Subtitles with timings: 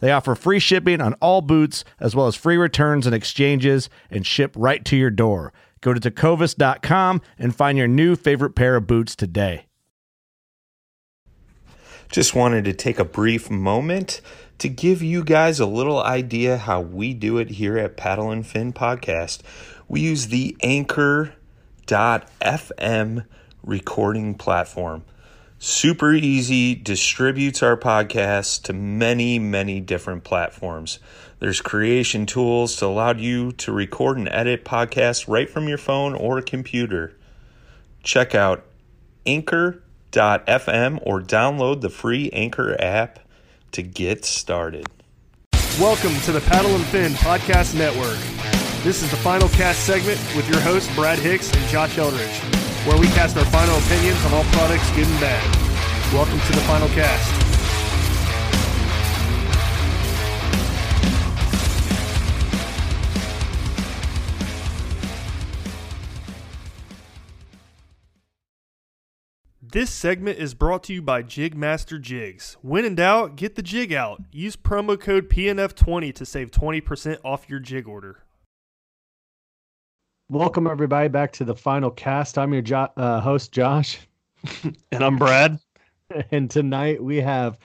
[0.00, 4.26] They offer free shipping on all boots, as well as free returns and exchanges, and
[4.26, 5.52] ship right to your door.
[5.80, 9.66] Go to tecovas.com and find your new favorite pair of boots today.
[12.10, 14.22] Just wanted to take a brief moment
[14.58, 18.46] to give you guys a little idea how we do it here at Paddle and
[18.46, 19.40] Fin Podcast.
[19.88, 21.36] We use the Anchor.fm
[23.62, 25.04] recording platform.
[25.60, 31.00] Super easy, distributes our podcast to many, many different platforms.
[31.40, 36.14] There's creation tools to allow you to record and edit podcasts right from your phone
[36.14, 37.16] or computer.
[38.04, 38.66] Check out
[39.26, 43.18] anchor.fm or download the free Anchor app
[43.72, 44.86] to get started.
[45.80, 48.18] Welcome to the Paddle and Fin Podcast Network.
[48.84, 52.40] This is the final cast segment with your hosts, Brad Hicks and Josh Eldridge,
[52.88, 56.14] where we cast our final opinions on all products, good and bad.
[56.14, 57.48] Welcome to the final cast.
[69.60, 72.56] This segment is brought to you by Jigmaster Jigs.
[72.62, 74.22] When in doubt, get the jig out.
[74.32, 78.24] Use promo code PNF20 to save 20% off your jig order.
[80.30, 82.36] Welcome everybody back to the final cast.
[82.36, 83.98] I'm your jo- uh, host Josh,
[84.92, 85.58] and I'm Brad.
[86.30, 87.58] And tonight we have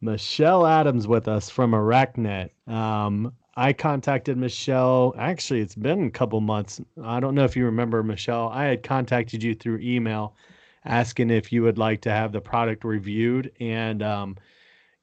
[0.00, 2.50] Michelle Adams with us from Arachnet.
[2.66, 5.14] Um, I contacted Michelle.
[5.16, 6.80] Actually, it's been a couple months.
[7.04, 8.48] I don't know if you remember, Michelle.
[8.48, 10.34] I had contacted you through email
[10.86, 14.36] asking if you would like to have the product reviewed, and um,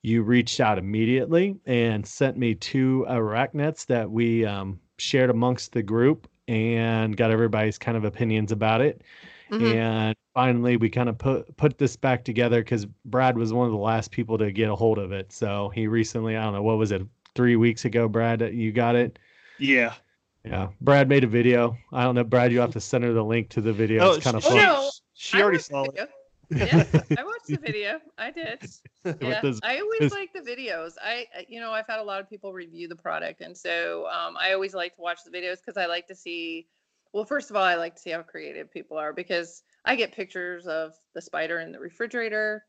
[0.01, 5.83] you reached out immediately and sent me two arachnets that we um, shared amongst the
[5.83, 9.01] group and got everybody's kind of opinions about it.
[9.51, 9.78] Mm-hmm.
[9.78, 13.72] And finally, we kind of put put this back together because Brad was one of
[13.72, 15.31] the last people to get a hold of it.
[15.31, 17.03] So he recently, I don't know, what was it,
[17.35, 19.19] three weeks ago, Brad, you got it?
[19.59, 19.94] Yeah.
[20.44, 20.69] Yeah.
[20.81, 21.78] Brad made a video.
[21.91, 24.03] I don't know, Brad, you have to send her the link to the video.
[24.03, 24.57] Oh, it's kind of oh, fun.
[24.57, 26.09] No, she already saw it.
[26.50, 26.83] Yeah,
[27.17, 28.00] I watched the video.
[28.17, 28.63] I did.
[29.22, 30.94] Yeah, I always like the videos.
[31.01, 34.35] I, you know, I've had a lot of people review the product, and so um,
[34.39, 36.67] I always like to watch the videos because I like to see.
[37.13, 40.11] Well, first of all, I like to see how creative people are because I get
[40.11, 42.66] pictures of the spider in the refrigerator.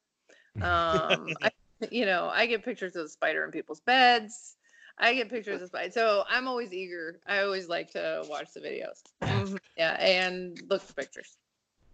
[0.57, 1.51] Um, I,
[1.91, 4.57] you know, I get pictures of the spider in people's beds.
[4.99, 5.91] I get pictures of spider.
[5.91, 7.21] So I'm always eager.
[7.27, 9.03] I always like to watch the videos.
[9.27, 9.57] Mm-hmm.
[9.77, 11.37] Yeah, and look for pictures.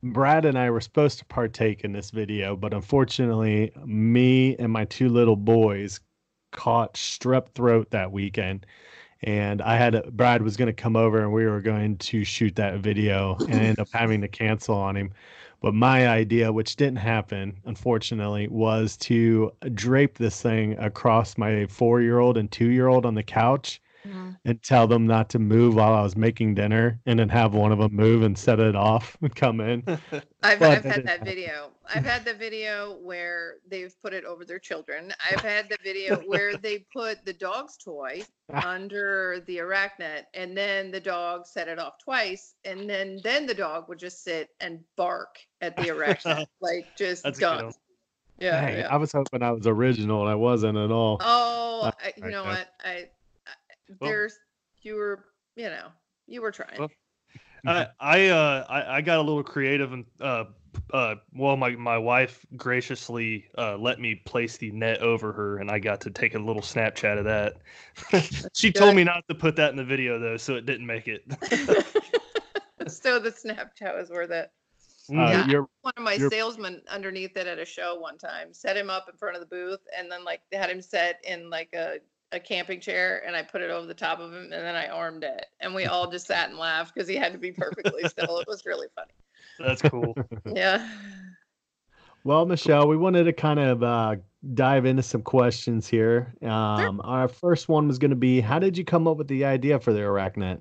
[0.02, 4.84] Brad and I were supposed to partake in this video, but unfortunately, me and my
[4.84, 6.00] two little boys
[6.50, 8.66] caught strep throat that weekend.
[9.22, 12.24] And I had a, Brad was going to come over and we were going to
[12.24, 15.12] shoot that video and end up having to cancel on him.
[15.60, 22.00] But my idea, which didn't happen, unfortunately, was to drape this thing across my four
[22.00, 24.30] year old and two year old on the couch mm-hmm.
[24.44, 27.72] and tell them not to move while I was making dinner, and then have one
[27.72, 29.82] of them move and set it off and come in.
[30.42, 31.70] I've, I've had that video.
[31.94, 35.12] I've had the video where they've put it over their children.
[35.30, 38.22] I've had the video where they put the dog's toy
[38.52, 43.54] under the arachnet, and then the dog set it off twice, and then then the
[43.54, 47.72] dog would just sit and bark at the arachnet, like just That's done.
[48.38, 51.18] Yeah, hey, yeah, I was hoping I was original, and I wasn't at all.
[51.20, 52.68] Oh, I, you know what?
[52.84, 53.08] I
[54.00, 54.38] well, there's
[54.84, 55.24] were
[55.56, 55.88] you know,
[56.26, 56.78] You were trying.
[56.78, 56.90] Well,
[57.66, 60.44] I I uh I, I got a little creative and uh
[60.92, 65.70] uh well my my wife graciously uh let me place the net over her and
[65.70, 67.56] I got to take a little Snapchat of that.
[68.54, 68.78] she Good.
[68.78, 71.24] told me not to put that in the video though, so it didn't make it.
[72.88, 74.50] so the Snapchat was worth it.
[75.10, 78.88] Uh, yeah, one of my salesmen underneath it at a show one time set him
[78.88, 81.96] up in front of the booth and then like had him set in like a
[82.32, 84.88] a camping chair and I put it over the top of him and then I
[84.88, 85.46] armed it.
[85.60, 88.38] And we all just sat and laughed because he had to be perfectly still.
[88.38, 89.12] It was really funny.
[89.58, 90.16] That's cool.
[90.54, 90.88] yeah.
[92.24, 94.16] Well, Michelle, we wanted to kind of uh,
[94.54, 96.34] dive into some questions here.
[96.42, 97.06] Um, sure.
[97.06, 99.78] Our first one was going to be How did you come up with the idea
[99.78, 100.60] for the Arachnet?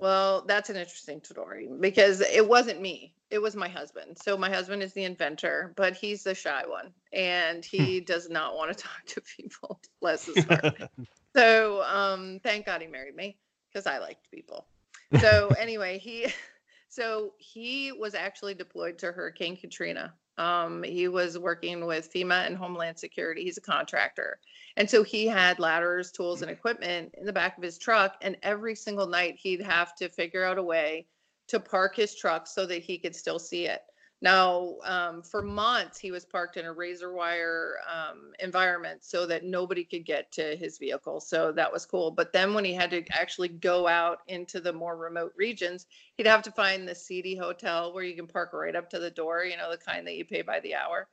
[0.00, 3.14] Well, that's an interesting story because it wasn't me.
[3.30, 4.16] It was my husband.
[4.22, 8.54] So my husband is the inventor, but he's the shy one and he does not
[8.54, 9.80] want to talk to people.
[10.00, 10.78] Bless his heart.
[11.36, 13.38] so um, thank God he married me
[13.72, 14.66] because I liked people.
[15.20, 16.28] So anyway, he
[16.88, 20.14] so he was actually deployed to Hurricane Katrina.
[20.38, 23.42] Um, he was working with FEMA and Homeland Security.
[23.42, 24.38] He's a contractor.
[24.76, 28.14] And so he had ladders, tools, and equipment in the back of his truck.
[28.22, 31.06] And every single night, he'd have to figure out a way
[31.48, 33.82] to park his truck so that he could still see it.
[34.20, 39.44] Now, um, for months, he was parked in a razor wire um, environment so that
[39.44, 41.20] nobody could get to his vehicle.
[41.20, 42.10] So that was cool.
[42.10, 45.86] But then when he had to actually go out into the more remote regions,
[46.16, 49.10] he'd have to find the seedy hotel where you can park right up to the
[49.10, 51.06] door, you know, the kind that you pay by the hour.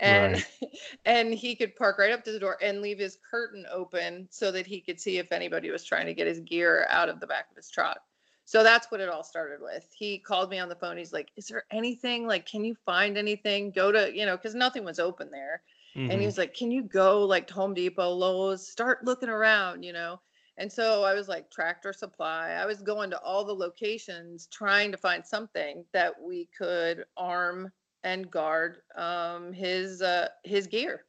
[0.00, 0.72] And right.
[1.04, 4.50] and he could park right up to the door and leave his curtain open so
[4.50, 7.26] that he could see if anybody was trying to get his gear out of the
[7.28, 8.00] back of his truck.
[8.48, 9.86] So that's what it all started with.
[9.94, 10.96] He called me on the phone.
[10.96, 12.26] He's like, "Is there anything?
[12.26, 13.72] Like, can you find anything?
[13.72, 15.60] Go to, you know, because nothing was open there."
[15.94, 16.10] Mm-hmm.
[16.10, 19.82] And he was like, "Can you go like to Home Depot, Lowe's, start looking around,
[19.82, 20.18] you know?"
[20.56, 22.52] And so I was like, Tractor Supply.
[22.52, 27.70] I was going to all the locations trying to find something that we could arm
[28.02, 31.04] and guard um, his uh, his gear.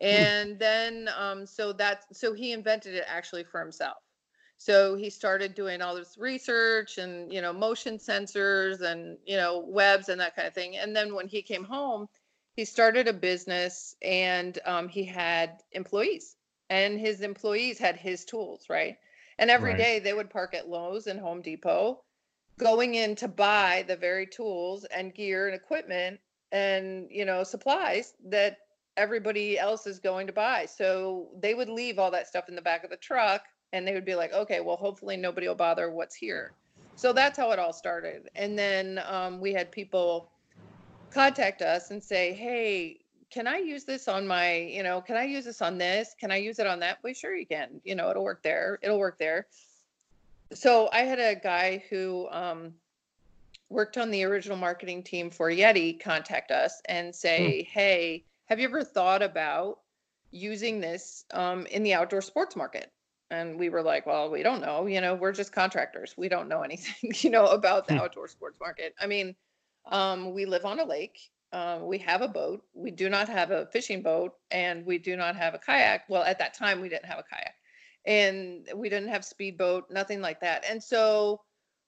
[0.00, 0.06] Hmm.
[0.06, 3.96] And then um, so that so he invented it actually for himself.
[4.60, 9.64] So he started doing all this research and, you know, motion sensors and, you know,
[9.66, 10.76] webs and that kind of thing.
[10.76, 12.08] And then when he came home,
[12.56, 16.34] he started a business and um, he had employees
[16.70, 18.96] and his employees had his tools, right?
[19.38, 19.78] And every right.
[19.78, 22.02] day they would park at Lowe's and Home Depot,
[22.58, 26.18] going in to buy the very tools and gear and equipment
[26.50, 28.58] and, you know, supplies that
[28.96, 30.66] everybody else is going to buy.
[30.66, 33.42] So they would leave all that stuff in the back of the truck
[33.72, 36.52] and they would be like, okay, well, hopefully nobody will bother what's here.
[36.96, 38.28] So that's how it all started.
[38.34, 40.30] And then um, we had people
[41.10, 42.98] contact us and say, hey,
[43.30, 46.14] can I use this on my, you know, can I use this on this?
[46.18, 46.98] Can I use it on that?
[47.02, 47.80] Well, sure you can.
[47.84, 48.78] You know, it'll work there.
[48.82, 49.46] It'll work there.
[50.52, 52.74] So I had a guy who um,
[53.68, 57.78] worked on the original marketing team for Yeti contact us and say, hmm.
[57.78, 59.80] hey, have you ever thought about
[60.30, 62.90] using this um, in the outdoor sports market?
[63.30, 66.48] And we were like well we don't know you know we're just contractors we don't
[66.48, 68.00] know anything you know about the hmm.
[68.00, 68.94] outdoor sports market.
[69.00, 69.34] I mean
[69.90, 71.18] um, we live on a lake
[71.52, 75.16] uh, we have a boat we do not have a fishing boat and we do
[75.16, 76.02] not have a kayak.
[76.08, 77.54] Well at that time we didn't have a kayak
[78.06, 81.40] and we didn't have speedboat nothing like that and so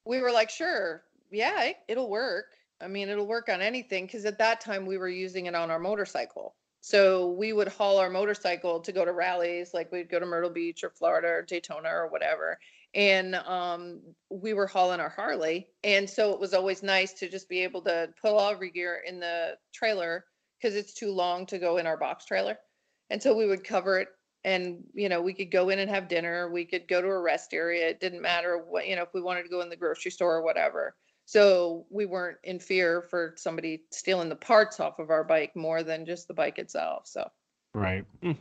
[0.05, 2.47] we were like sure yeah it, it'll work.
[2.81, 5.71] I mean it'll work on anything because at that time we were using it on
[5.71, 10.19] our motorcycle so we would haul our motorcycle to go to rallies, like we'd go
[10.19, 12.59] to Myrtle Beach or Florida or Daytona or whatever.
[12.95, 15.69] And um, we were hauling our Harley.
[15.85, 18.67] And so it was always nice to just be able to put all of our
[18.67, 20.25] gear in the trailer
[20.59, 22.59] because it's too long to go in our box trailer.
[23.11, 24.09] And so we would cover it
[24.45, 27.21] and you know we could go in and have dinner we could go to a
[27.21, 29.77] rest area it didn't matter what you know if we wanted to go in the
[29.77, 30.95] grocery store or whatever
[31.31, 35.85] so we weren't in fear for somebody stealing the parts off of our bike more
[35.85, 37.07] than just the bike itself.
[37.07, 37.31] So
[37.73, 38.05] right.
[38.21, 38.37] Mm.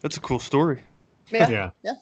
[0.00, 0.82] That's a cool story.
[1.30, 1.50] Yeah.
[1.50, 1.70] yeah.
[1.84, 1.92] Yeah.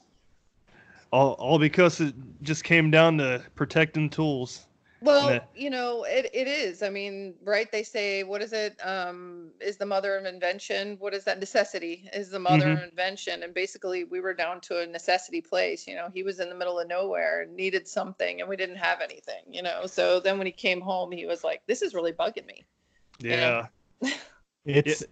[1.11, 4.64] All all because it just came down to protecting tools.
[5.02, 6.83] Well, you know, it, it is.
[6.83, 7.71] I mean, right?
[7.73, 8.76] They say, what is it?
[8.85, 10.97] Um, is the mother of invention?
[10.99, 11.40] What is that?
[11.40, 12.83] Necessity is the mother mm-hmm.
[12.83, 13.42] of invention.
[13.42, 15.87] And basically, we were down to a necessity place.
[15.87, 19.00] You know, he was in the middle of nowhere, needed something, and we didn't have
[19.00, 19.42] anything.
[19.50, 22.47] You know, so then when he came home, he was like, "This is really bugging
[22.47, 22.64] me."
[23.19, 23.66] Yeah.
[24.02, 24.14] You know?
[24.66, 25.04] it's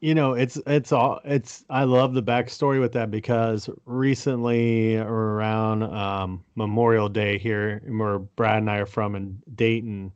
[0.00, 5.82] you know it's it's all it's i love the backstory with that because recently around
[5.82, 10.12] um, memorial day here where brad and i are from in dayton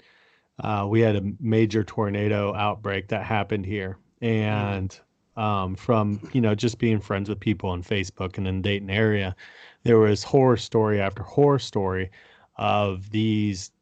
[0.61, 3.99] uh, we had a major tornado outbreak that happened here.
[4.21, 4.97] And
[5.37, 9.35] um, from you know just being friends with people on facebook and in dayton area
[9.83, 12.09] there was horror story after horror story
[12.57, 13.73] of these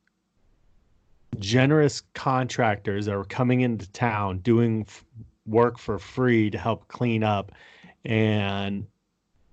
[1.38, 5.04] generous contractors that were coming into town doing f-
[5.46, 7.52] work for free to help clean up
[8.04, 8.86] and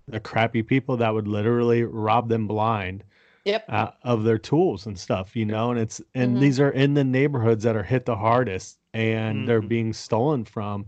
[0.07, 3.03] the crappy people that would literally rob them blind
[3.45, 3.63] yep.
[3.69, 6.39] uh, of their tools and stuff you know and it's and Mhm.
[6.39, 9.67] these are in the neighborhoods that are hit the hardest and they're Mhm.
[9.69, 10.85] being stolen from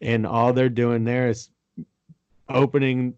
[0.00, 1.50] and all they're doing there is
[2.48, 3.14] opening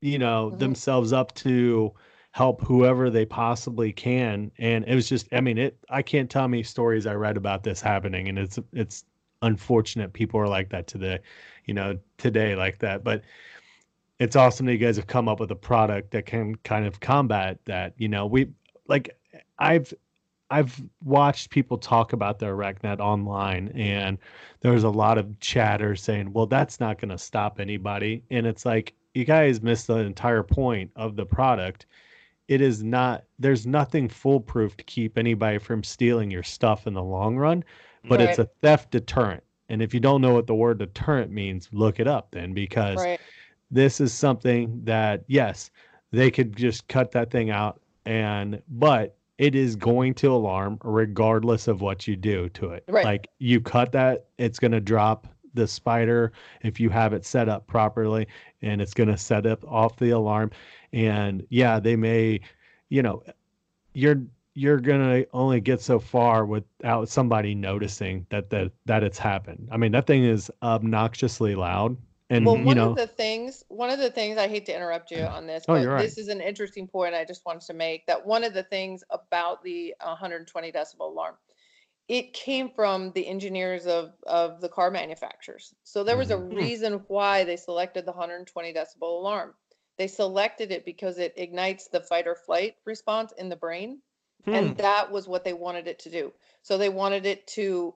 [0.00, 0.58] you know Mhm.
[0.58, 1.92] themselves up to
[2.32, 6.46] help whoever they possibly can and it was just i mean it i can't tell
[6.48, 9.04] me stories i read about this happening and it's it's
[9.42, 11.18] unfortunate people are like that today
[11.66, 13.04] you know today like that.
[13.04, 13.22] But
[14.18, 17.00] it's awesome that you guys have come up with a product that can kind of
[17.00, 18.26] combat that you know.
[18.26, 18.48] We
[18.88, 19.10] like
[19.58, 19.92] i've
[20.50, 24.16] i've watched people talk about their Arachnet online and
[24.60, 28.22] there's a lot of chatter saying well that's not going to stop anybody.
[28.30, 31.86] And it's like you guys missed the entire point of the product.
[32.48, 37.02] It is not there's nothing foolproof to keep anybody from stealing your stuff in the
[37.02, 37.64] long run
[38.08, 41.68] but it's a theft deterrent and if you don't know what the word deterrent means
[41.72, 43.20] look it up then because Right.
[43.70, 45.70] this is something that yes
[46.12, 51.68] they could just cut that thing out and but it is going to alarm regardless
[51.68, 53.04] of what you do to it Right.
[53.04, 56.32] like you cut that it's going to drop the spider
[56.62, 58.26] if you have it set up properly
[58.62, 60.50] and it's going to set up off the alarm
[60.92, 62.40] and yeah they may
[62.90, 63.22] you know
[63.94, 64.22] you're
[64.56, 69.68] you're gonna only get so far without somebody noticing that that that it's happened.
[69.72, 71.96] I mean, that thing is obnoxiously loud,
[72.30, 74.74] and Well, you one know, of the things, one of the things, I hate to
[74.74, 76.14] interrupt you on this, Oh, but you're right.
[76.14, 78.06] this is an interesting point I just wanted to make.
[78.06, 81.38] That one of the things about the 120 decibel alarm,
[82.08, 85.74] it came from the engineers of of the car manufacturers.
[85.84, 86.50] So there was a Mhm.
[86.52, 89.56] reason why they selected the 120 decibel alarm.
[89.98, 94.05] They selected it because it ignites the fight or flight response in the brain, Hmm.
[94.46, 94.74] And hmm.
[94.74, 96.32] that was what they wanted it to do.
[96.62, 97.94] So they wanted it to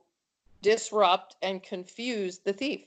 [0.62, 2.82] disrupt and confuse the thief.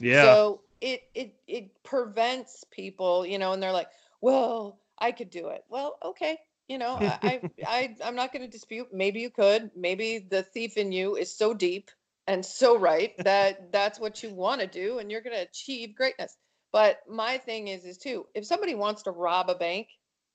[0.00, 0.22] yeah.
[0.22, 3.88] So it it it prevents people, you know, and they're like,
[4.20, 6.38] "Well, I could do it." Well, okay,
[6.68, 8.88] you know, I I, I I'm not going to dispute.
[8.92, 9.70] Maybe you could.
[9.76, 11.90] Maybe the thief in you is so deep
[12.26, 15.94] and so right that that's what you want to do, and you're going to achieve
[15.94, 16.36] greatness.
[16.72, 19.88] But my thing is, is too, if somebody wants to rob a bank,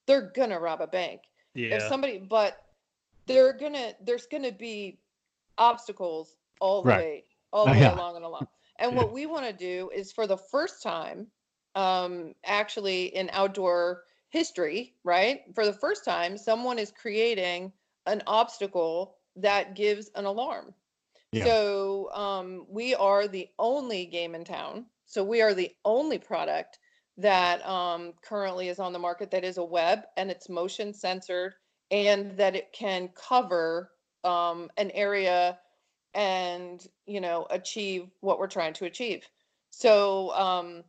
[0.06, 1.22] they're gonna rob a bank
[1.56, 1.76] yeah.
[1.76, 2.65] if somebody but
[3.28, 5.00] they're gonna there's gonna be
[5.58, 6.94] obstacles all the Right.
[6.94, 7.90] way all the way Yeah.
[7.90, 8.48] along and along
[8.80, 8.96] and Yeah.
[8.96, 11.28] what we want to do is for the first time
[11.76, 17.72] um actually in outdoor history right for the first time someone is creating
[18.06, 20.74] an obstacle that gives an alarm
[21.32, 21.52] Yeah.
[21.52, 26.80] so um we are the only game in town so we are the only product
[27.18, 31.54] that um, currently is on the market that is a web and it's motion censored
[31.92, 33.92] and that it can cover
[34.24, 35.60] um, an area
[36.14, 39.28] and you know achieve what we're trying to achieve
[39.72, 40.84] so um,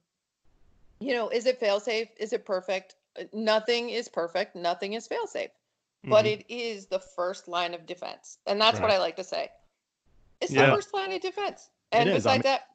[1.01, 5.07] you know is it fail safe is it perfect Uh, nothing is perfect nothing is
[5.07, 5.51] fail safe
[6.05, 6.33] but Mhm.
[6.39, 9.51] it is the first line of defense and that's what i like to say
[10.41, 10.67] it's Yeah.
[10.67, 12.69] the first line of defense and is, I besides that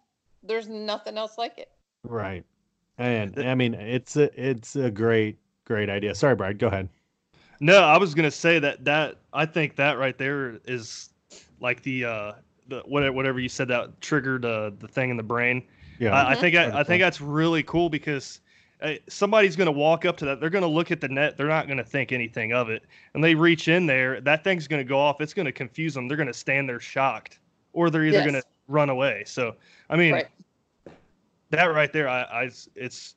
[0.44, 1.70] there's nothing else like it
[2.04, 2.46] right.
[2.98, 6.14] And I mean, it's a it's a great great idea.
[6.14, 6.60] Sorry, Brad.
[6.60, 6.90] Go ahead.
[7.62, 11.12] No, I was gonna say that that I think that right there is
[11.60, 12.32] like the uh
[12.68, 15.64] the whatever whatever you said that triggered uh, the thing in the brain.
[16.00, 16.12] Yeah.
[16.12, 18.42] I, I think I, I think that's really cool because
[18.82, 20.40] uh, somebody's gonna walk up to that.
[20.40, 21.38] They're gonna look at the net.
[21.38, 24.20] They're not gonna think anything of it, and they reach in there.
[24.22, 25.22] That thing's gonna go off.
[25.22, 26.08] It's gonna confuse them.
[26.08, 27.40] They're gonna stand there shocked,
[27.74, 28.26] or they're either Yes.
[28.26, 29.22] gonna run away.
[29.28, 29.56] So
[29.88, 30.28] I mean, Right.
[31.52, 32.44] that right there, I, I
[32.76, 33.16] it's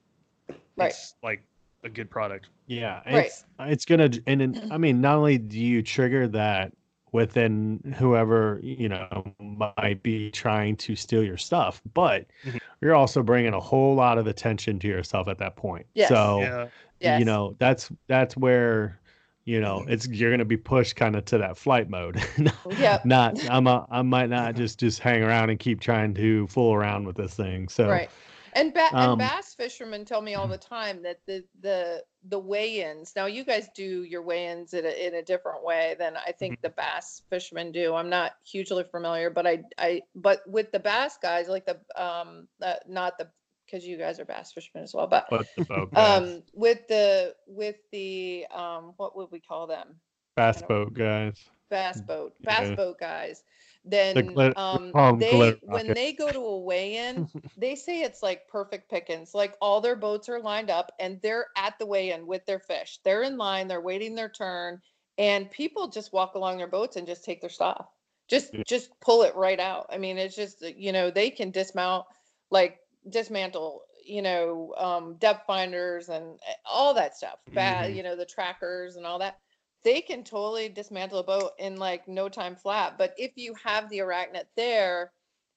[0.76, 0.90] Right.
[0.90, 1.42] it's like
[1.82, 2.50] a good product.
[2.66, 3.26] Yeah, Right.
[3.26, 6.72] it's it's gonna and then, I mean not only do you trigger that
[7.12, 12.58] within whoever you know might be trying to steal your stuff, but Mhm.
[12.80, 15.86] you're also bringing a whole lot of attention to yourself at that point.
[15.94, 16.08] Yes.
[16.08, 16.66] So Yeah.
[17.00, 17.18] Yes.
[17.18, 18.98] you know that's that's where
[19.44, 22.16] you know it's you're gonna be pushed kind of to that flight mode.
[22.78, 23.04] Yep.
[23.04, 26.72] not I'm a, I might not just just hang around and keep trying to fool
[26.72, 27.68] around with this thing.
[27.68, 28.10] So right
[28.54, 32.38] and, ba- um, and bass fishermen tell me all the time that the the the
[32.38, 36.32] weigh-ins now you guys do your weigh-ins in a, in a different way than i
[36.32, 40.78] think the bass fishermen do i'm not hugely familiar but i i but with the
[40.80, 43.28] bass guys like the um uh, not the
[43.66, 47.34] because you guys are bass fishermen as well but but boat guys, um with the
[47.46, 49.88] with the um what would we call them?
[50.36, 51.44] Bass boat guys.
[51.70, 52.74] bass boat bass Yeah.
[52.76, 53.42] boat guys
[53.84, 58.90] then glit- um they when they go to a weigh-in they say it's like perfect
[58.90, 62.58] pickings like all their boats are lined up and they're at the weigh-in with their
[62.58, 62.98] fish.
[63.04, 64.80] They're in line they're waiting their turn
[65.18, 67.86] and people just walk along their boats and just take their stuff.
[68.28, 68.62] Just yeah.
[68.66, 69.86] just pull it right out.
[69.90, 72.06] I mean it's just you know they can dismount
[72.50, 72.78] like
[73.10, 77.96] dismantle you know um, depth finders and eh, all that stuff bad mm-hmm.
[77.96, 79.38] you know the trackers and all that
[79.84, 83.88] they can totally dismantle a boat in like no time flat but if you have
[83.90, 85.12] the arachnet there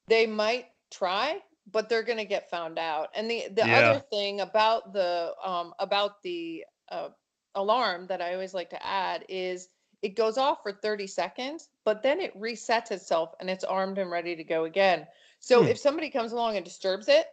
[0.07, 1.39] they might try
[1.71, 3.89] but they're going to get found out and the the yeah.
[3.89, 7.09] other thing about the um about the uh,
[7.55, 9.69] alarm that i always like to add is
[10.03, 14.11] it goes off for 30 seconds but then it resets itself and it's armed and
[14.11, 15.07] ready to go again
[15.39, 15.67] so hmm.
[15.67, 17.27] if somebody comes along and disturbs it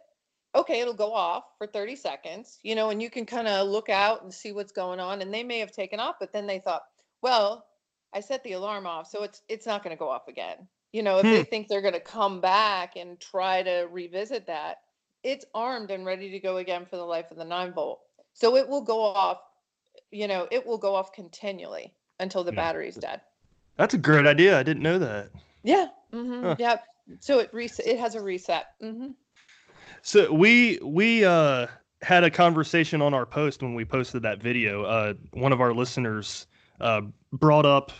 [0.55, 3.89] okay, it'll go off for 30 seconds, you know, and you can kind of look
[3.89, 5.21] out and see what's going on.
[5.21, 6.83] And they may have taken off, but then they thought,
[7.21, 7.65] well,
[8.13, 10.67] I set the alarm off, so it's it's not going to go off again.
[10.93, 11.31] You know, if hmm.
[11.31, 14.77] they think they're going to come back and try to revisit that,
[15.23, 17.99] it's armed and ready to go again for the life of the nine volt.
[18.33, 19.39] So it will go off,
[20.11, 22.55] you know, it will go off continually until the yeah.
[22.55, 23.19] battery's dead.
[23.75, 24.57] That's a great idea.
[24.57, 25.31] I didn't know that.
[25.63, 25.87] Yeah.
[26.13, 26.43] Mm-hmm.
[26.43, 26.55] Huh.
[26.57, 26.77] Yeah.
[27.19, 27.87] So it reset.
[27.87, 28.67] It has a reset.
[28.81, 29.09] Mm-hmm.
[30.05, 31.65] So we we uh
[32.03, 34.83] had a conversation on our post when we posted that video.
[34.83, 36.45] Uh, one of our listeners
[36.79, 37.01] uh,
[37.33, 37.91] brought up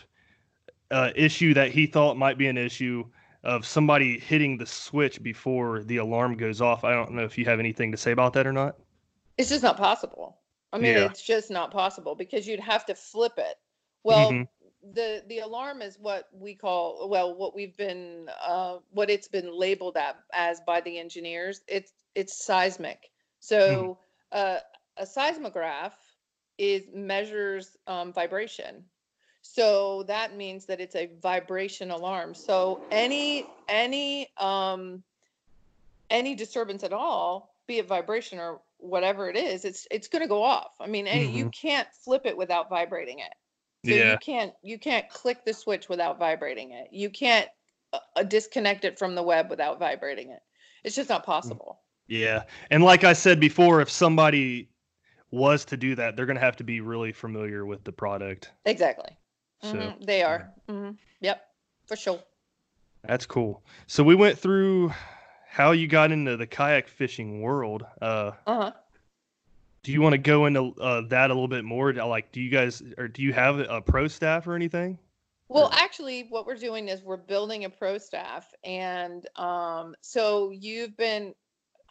[0.92, 3.04] uh, issue that he thought might be an issue
[3.44, 6.84] of somebody hitting the switch before the alarm goes off.
[6.84, 8.76] I don't know if you have anything to say about that or not.
[9.40, 10.38] It's just not possible.
[10.72, 11.06] I mean, yeah.
[11.06, 13.56] it's just not possible because you'd have to flip it.
[14.04, 14.44] Well, mm-hmm
[14.94, 19.58] the the alarm is what we call well what we've been uh, what it's been
[19.58, 23.10] labeled at, as by the engineers it's it's seismic.
[23.40, 23.98] So
[24.34, 24.38] mm.
[24.38, 24.60] uh,
[24.98, 25.94] a seismograph
[26.58, 28.84] is measures um, vibration.
[29.42, 32.34] So that means that it's a vibration alarm.
[32.34, 35.04] So any any um
[36.10, 40.28] any disturbance at all be it vibration or whatever it is it's it's going to
[40.28, 40.76] go off.
[40.80, 41.36] I mean mm-hmm.
[41.36, 43.34] you can't flip it without vibrating it
[43.86, 44.12] so yeah.
[44.14, 46.88] you can't you can't click the switch without vibrating it.
[46.92, 47.48] You can't
[47.94, 50.40] uh, uh, disconnect it from the web without vibrating it.
[50.84, 51.26] It's just not mm.
[51.26, 51.82] possible.
[52.08, 52.44] Yeah.
[52.72, 54.70] And like I said before, if somebody
[55.32, 58.52] was to do that, they're going to have to be really familiar with the product.
[58.66, 59.18] Exactly.
[59.62, 60.04] So mm-hmm.
[60.04, 60.52] they are.
[60.70, 60.92] Mm-hmm.
[61.22, 61.42] Yep.
[61.88, 62.20] For sure.
[63.04, 63.64] That's cool.
[63.88, 64.92] So we went through
[65.48, 67.86] how you got into the kayak fishing world.
[68.02, 68.72] Uh huh
[69.86, 71.94] do you want to go into uh, that a little bit more?
[71.94, 74.98] Like, do you guys or do you have a pro staff or anything?
[75.48, 80.98] Well, actually, what we're doing is we're building a pro staff, and um, so you've
[80.98, 81.36] been.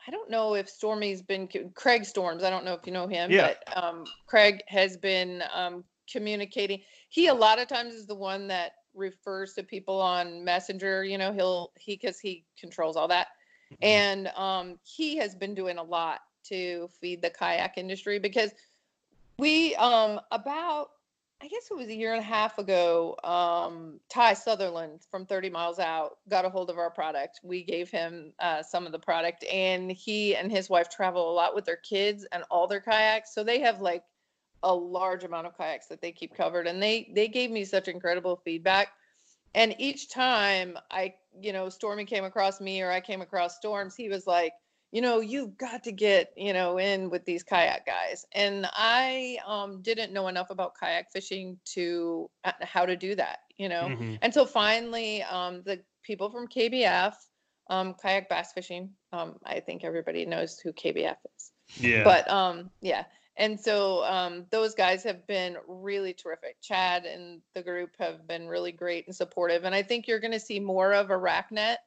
[0.07, 2.43] I don't know if Stormy's been Craig Storms.
[2.43, 3.55] I don't know if you know him, yeah.
[3.65, 6.81] but um, Craig has been um, communicating.
[7.09, 11.05] He a lot of times is the one that refers to people on Messenger.
[11.05, 13.29] You know, he'll he because he controls all that,
[13.73, 13.85] mm-hmm.
[13.85, 18.51] and um, he has been doing a lot to feed the kayak industry because
[19.39, 20.91] we um about
[21.43, 25.51] I guess it was a year and a half ago, um, Ty Sutherland from 30
[25.51, 27.41] Miles Out got a hold of our product.
[27.43, 31.35] We gave him uh, some of the product, and he and his wife travel a
[31.35, 33.35] lot with their kids and all their kayaks.
[33.35, 34.05] So they have like
[34.63, 37.89] a large amount of kayaks that they keep covered, and they they gave me such
[37.89, 38.93] incredible feedback.
[39.55, 43.95] And each time I, you know, Stormy came across me or I came across Storms,
[43.95, 44.55] he was like,
[44.95, 48.25] you know, you've got to get, you know, in with these kayak guys.
[48.31, 53.41] And I um, didn't know enough about kayak fishing to uh, how to do that,
[53.59, 53.89] you know.
[53.89, 54.15] Mm-hmm.
[54.23, 57.13] And so finally, um, the people from KBF,
[57.71, 61.51] um, kayak bass fishing, um, I think everybody knows who KBF is.
[61.77, 62.05] Yeah.
[62.05, 63.03] But um, yeah.
[63.37, 66.63] And so um, those guys have been really terrific.
[66.63, 69.65] Chad and the group have been really great and supportive.
[69.65, 71.79] And I think you're going to see more of Arachnet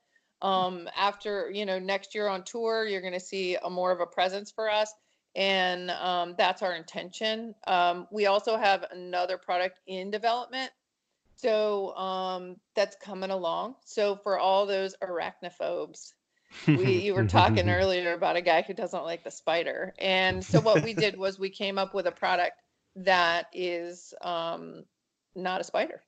[0.41, 3.99] um, after you know next year on tour, you're going to see a more of
[3.99, 4.93] a presence for us,
[5.35, 7.55] and um, that's our intention.
[7.65, 10.71] Um, we also have another product in development,
[11.35, 13.75] so um, that's coming along.
[13.85, 16.13] So for all those arachnophobes,
[16.67, 20.61] we you were talking earlier about a guy who doesn't like the spider, and so
[20.61, 22.61] what we did was we came up with a product
[22.97, 24.83] that is um,
[25.35, 26.01] not a spider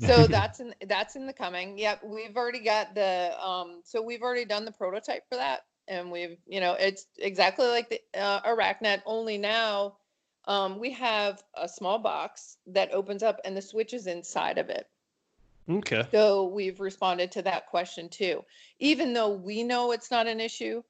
[0.00, 1.78] so that's in that's in the coming.
[1.78, 6.10] Yep we've already got the um so we've already done the prototype for that and
[6.10, 9.96] we've you know it's exactly like the uh, arachnet only now
[10.46, 14.70] um, we have a small box that opens up and the switch is inside of
[14.70, 14.88] it.
[15.68, 16.06] Okay.
[16.10, 18.44] So we've responded to that question too.
[18.78, 20.82] Even though we know it's not an issue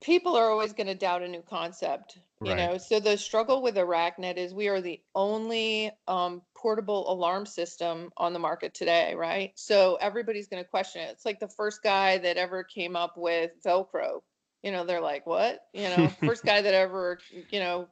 [0.00, 2.56] people are always going to doubt a new concept you right.
[2.56, 2.78] know?
[2.78, 8.32] So the struggle with arachnet is we are the only um, portable alarm system on
[8.32, 9.52] the market today right?
[9.56, 11.10] So everybody's going to question it.
[11.10, 14.20] It's like the first guy that ever came up with velcro.
[14.62, 15.60] You know they're like what?
[15.72, 16.08] You know?
[16.24, 17.18] First guy that ever
[17.50, 17.88] you know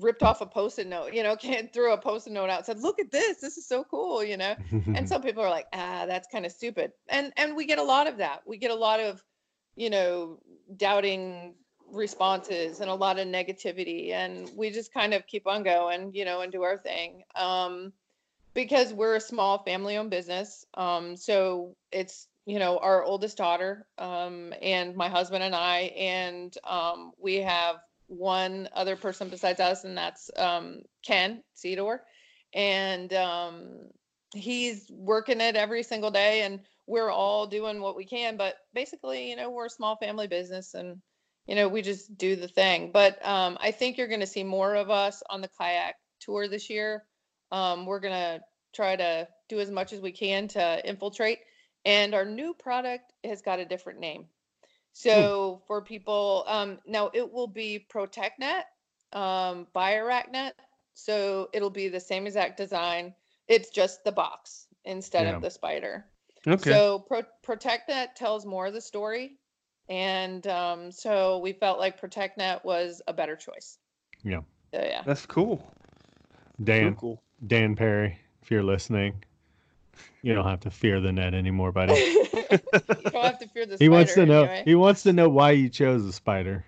[0.00, 2.80] ripped off a post-it note, you know, can't threw a post-it note out, and said,
[2.80, 4.54] "Look at this, this is so cool," you know.
[4.70, 7.82] and some people are like, "Ah, that's kind of stupid," and and we get a
[7.82, 8.42] lot of that.
[8.46, 9.22] We get a lot of,
[9.76, 10.38] you know,
[10.76, 11.54] doubting
[11.90, 16.24] responses and a lot of negativity, and we just kind of keep on going, you
[16.24, 17.22] know, and do our thing.
[17.34, 17.92] Um,
[18.54, 24.52] because we're a small family-owned business, um, so it's you know our oldest daughter um,
[24.62, 29.96] and my husband and I, and um, we have one other person besides us, and
[29.96, 31.98] that's um, Ken Cedor,
[32.52, 33.70] and um,
[34.34, 38.36] he's working it every single day, and we're all doing what we can.
[38.36, 41.00] But basically, you know, we're a small family business, and
[41.46, 42.90] you know, we just do the thing.
[42.92, 46.48] But um, I think you're going to see more of us on the kayak tour
[46.48, 47.04] this year.
[47.52, 48.40] Um, we're going to
[48.74, 51.38] try to do as much as we can to infiltrate.
[51.84, 54.22] And our new product has got a different name.
[54.22, 54.26] Hmm.
[54.92, 58.62] So for people, um, now it will be ProtectNet
[59.12, 60.52] um, by Arachnet.
[60.94, 63.14] So it'll be the same exact design.
[63.48, 65.36] It's just the box instead yeah.
[65.36, 66.06] of the spider.
[66.46, 66.70] Okay.
[66.70, 69.38] So Pro- ProtectNet tells more of the story,
[69.88, 73.78] and um, so we felt like ProtectNet was a better choice.
[74.22, 74.40] Yeah.
[74.72, 75.02] So, yeah.
[75.06, 75.72] That's cool.
[76.62, 77.22] Dan, cool.
[77.46, 79.24] Dan Perry, if you're listening,
[80.22, 81.94] you don't have to fear the net anymore, buddy.
[81.94, 83.76] you don't have to fear the.
[83.78, 84.44] he wants to know.
[84.44, 84.62] Anyway.
[84.64, 86.64] He wants to know why you chose the spider.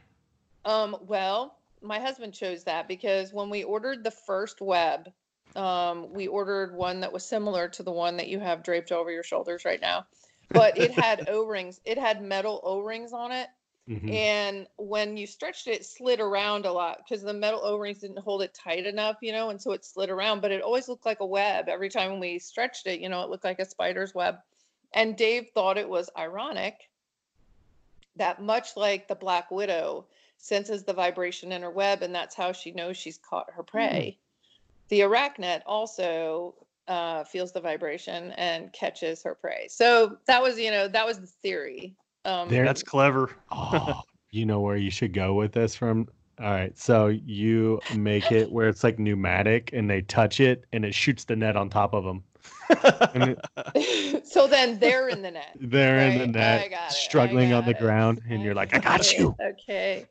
[0.64, 0.96] Um.
[1.02, 5.10] Well, my husband chose that because when we ordered the first web,
[5.56, 9.10] um, we ordered one that was similar to the one that you have draped over
[9.10, 10.06] your shoulders right now,
[10.50, 11.80] but it had O rings.
[11.84, 13.48] It had metal O rings on it,
[13.88, 14.10] Mm-hmm.
[14.10, 17.98] And when you stretched it, it slid around a lot because the metal O rings
[17.98, 20.88] didn't hold it tight enough, you know, and so it slid around, but it always
[20.88, 21.68] looked like a web.
[21.68, 24.38] Every time we stretched it, you know, it looked like a spider's web.
[24.92, 26.90] And Dave thought it was ironic
[28.16, 30.06] that, much like the Black Widow
[30.38, 34.18] senses the vibration in her web, and that's how she knows she's caught her prey,
[34.18, 34.25] mm-hmm.
[34.88, 36.55] The arachnid also
[36.88, 39.66] uh, feels the vibration and catches her prey.
[39.68, 41.96] So that was, you know, that was the theory
[42.27, 43.31] um, there, that's clever.
[43.53, 46.09] oh, you know where you should go with this from?
[46.38, 50.85] All right, so you make it where it's like pneumatic, and they touch it, and
[50.85, 52.22] it shoots the net on top of them.
[52.70, 55.56] It, so then they're in the net.
[55.61, 56.20] They're right?
[56.20, 57.78] in the net, struggling on the it.
[57.78, 60.06] ground, and you're like, "I got you." Okay.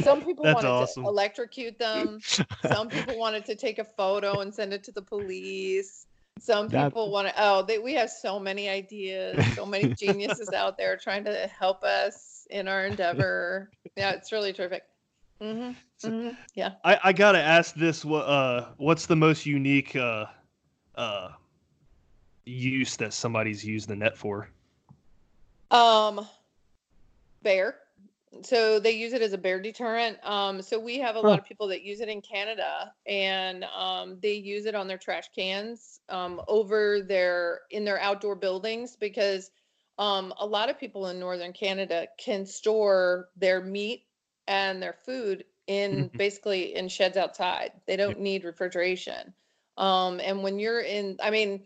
[0.00, 1.04] Some people wanted awesome.
[1.04, 2.20] to electrocute them.
[2.66, 6.06] Some people wanted to take a photo and send it to the police.
[6.38, 7.34] Some people want to.
[7.38, 11.82] Oh, they, we have so many ideas, so many geniuses out there trying to help
[11.82, 13.70] us in our endeavor.
[13.96, 14.82] Yeah, it's really terrific.
[15.40, 16.72] Mm-hmm, mm-hmm, yeah.
[16.84, 18.04] I, I gotta ask this.
[18.04, 20.26] What uh, what's the most unique uh,
[20.94, 21.30] uh,
[22.46, 24.48] use that somebody's used the net for?
[25.70, 26.26] Um,
[27.42, 27.76] bear
[28.42, 30.18] so they use it as a bear deterrent.
[30.22, 31.28] Um, so we have a huh.
[31.28, 34.98] lot of people that use it in Canada, and um, they use it on their
[34.98, 39.50] trash cans um, over their in their outdoor buildings because
[39.98, 44.04] um, a lot of people in northern Canada can store their meat
[44.46, 46.18] and their food in mm-hmm.
[46.18, 47.72] basically in sheds outside.
[47.86, 49.32] They don't need refrigeration.
[49.78, 51.62] Um, and when you're in, I mean,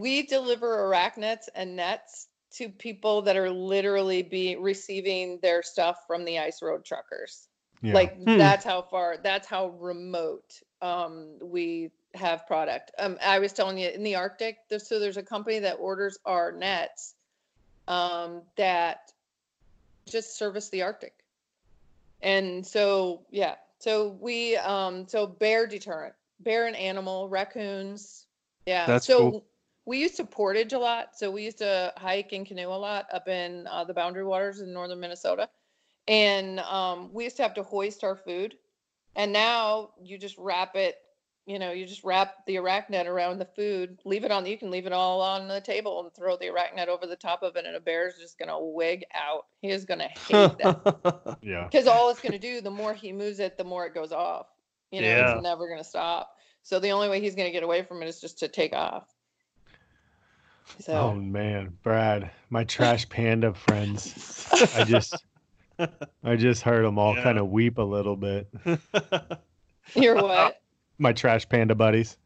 [0.00, 6.24] we deliver arachnets and nets to people that are literally be receiving their stuff from
[6.24, 7.48] the ice road truckers.
[7.82, 7.94] Yeah.
[7.94, 8.38] Like hmm.
[8.38, 12.90] that's how far that's how remote um, we have product.
[12.98, 16.18] Um, I was telling you in the Arctic, there's, so there's a company that orders
[16.24, 17.14] our nets
[17.86, 19.12] um, that
[20.08, 21.14] just service the Arctic.
[22.20, 28.26] And so yeah, so we um so bear deterrent, bear and animal, raccoons.
[28.66, 28.86] Yeah.
[28.86, 29.44] That's so cool
[29.86, 31.16] we used to portage a lot.
[31.16, 34.60] So we used to hike and canoe a lot up in uh, the boundary waters
[34.60, 35.48] in northern Minnesota.
[36.06, 38.54] And um, we used to have to hoist our food.
[39.16, 40.96] And now you just wrap it,
[41.46, 44.70] you know, you just wrap the arachnet around the food, leave it on, you can
[44.70, 47.64] leave it all on the table and throw the arachnet over the top of it.
[47.64, 49.46] And a bear is just going to wig out.
[49.60, 51.38] He is going to hate that.
[51.42, 51.64] yeah.
[51.64, 54.12] Because all it's going to do, the more he moves it, the more it goes
[54.12, 54.46] off.
[54.92, 55.34] You know, yeah.
[55.34, 56.36] it's never going to stop.
[56.62, 58.72] So the only way he's going to get away from it is just to take
[58.72, 59.04] off.
[60.78, 60.92] So.
[60.92, 64.46] Oh man, Brad, my trash panda friends.
[64.74, 65.24] I just,
[66.24, 67.22] I just heard them all yeah.
[67.22, 68.48] kind of weep a little bit.
[69.94, 70.60] Your what?
[70.98, 72.16] My trash panda buddies,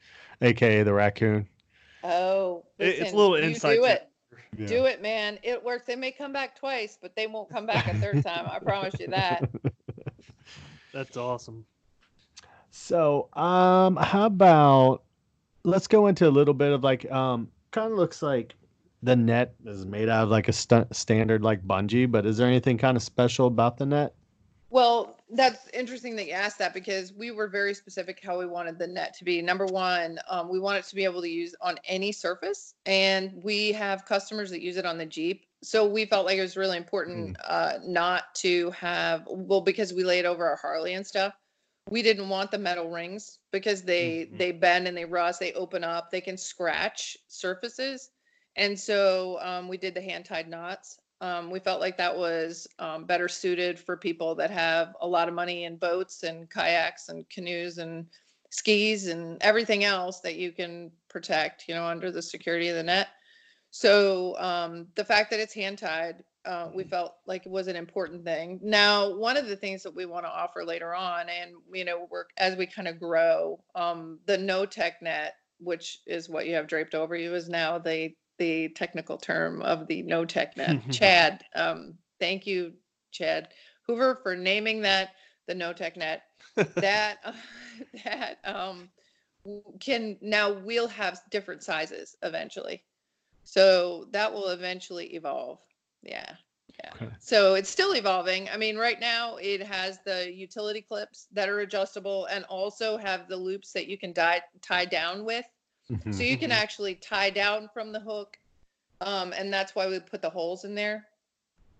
[0.40, 1.48] aka the raccoon.
[2.02, 3.78] Oh, listen, it's a little insight.
[3.78, 4.10] Do it.
[4.56, 4.66] Yeah.
[4.66, 5.38] Do it, man.
[5.42, 5.86] It works.
[5.86, 8.46] They may come back twice, but they won't come back a third time.
[8.48, 9.50] I promise you that.
[10.92, 11.64] That's awesome.
[12.70, 15.02] So, um, how about
[15.64, 18.54] let's go into a little bit of like um kind of looks like
[19.02, 22.46] the net is made out of like a st- standard like bungee, but is there
[22.46, 24.14] anything kind of special about the net?
[24.70, 28.78] Well, that's interesting that you asked that because we were very specific how we wanted
[28.78, 29.42] the net to be.
[29.42, 33.32] Number one, um, we want it to be able to use on any surface, and
[33.42, 35.44] we have customers that use it on the Jeep.
[35.62, 37.40] So we felt like it was really important mm.
[37.44, 41.34] uh, not to have well because we laid over our Harley and stuff.
[41.90, 44.36] We didn't want the metal rings because they mm-hmm.
[44.38, 45.40] they bend and they rust.
[45.40, 46.10] They open up.
[46.10, 48.10] They can scratch surfaces,
[48.56, 50.98] and so um, we did the hand tied knots.
[51.20, 55.28] Um, we felt like that was um, better suited for people that have a lot
[55.28, 58.06] of money in boats and kayaks and canoes and
[58.50, 62.82] skis and everything else that you can protect, you know, under the security of the
[62.82, 63.08] net.
[63.76, 67.74] So um, the fact that it's hand tied, uh, we felt like it was an
[67.74, 68.60] important thing.
[68.62, 72.06] Now, one of the things that we want to offer later on, and you know,
[72.08, 76.54] work as we kind of grow, um, the no tech net, which is what you
[76.54, 80.80] have draped over you, is now the the technical term of the no tech net.
[80.92, 82.74] Chad, um, thank you,
[83.10, 83.48] Chad
[83.88, 85.14] Hoover, for naming that
[85.48, 86.22] the no tech net.
[86.76, 87.32] that uh,
[88.04, 88.88] that um,
[89.80, 92.84] can now we'll have different sizes eventually.
[93.44, 95.58] So that will eventually evolve.
[96.02, 96.34] Yeah.
[96.82, 96.90] Yeah.
[96.94, 97.08] Okay.
[97.20, 98.48] So it's still evolving.
[98.48, 103.28] I mean, right now it has the utility clips that are adjustable and also have
[103.28, 105.44] the loops that you can die, tie down with.
[105.90, 106.12] Mm-hmm.
[106.12, 106.62] So you can mm-hmm.
[106.62, 108.36] actually tie down from the hook.
[109.00, 111.06] Um, and that's why we put the holes in there.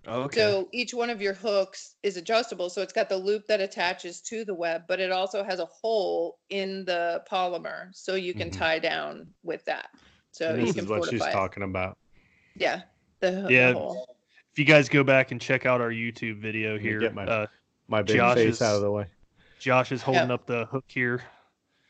[0.06, 0.38] Okay.
[0.38, 2.68] So each one of your hooks is adjustable.
[2.68, 5.66] So it's got the loop that attaches to the web, but it also has a
[5.66, 8.60] hole in the polymer so you can mm-hmm.
[8.60, 9.88] tie down with that.
[10.34, 11.30] So and this is what she's it.
[11.30, 11.96] talking about.
[12.56, 12.82] Yeah.
[13.20, 13.72] The, yeah.
[13.72, 14.04] The
[14.52, 17.46] if you guys go back and check out our YouTube video here, get my, uh,
[17.86, 19.06] my big Josh face is, out of the way.
[19.60, 20.40] Josh is holding yep.
[20.40, 21.22] up the hook here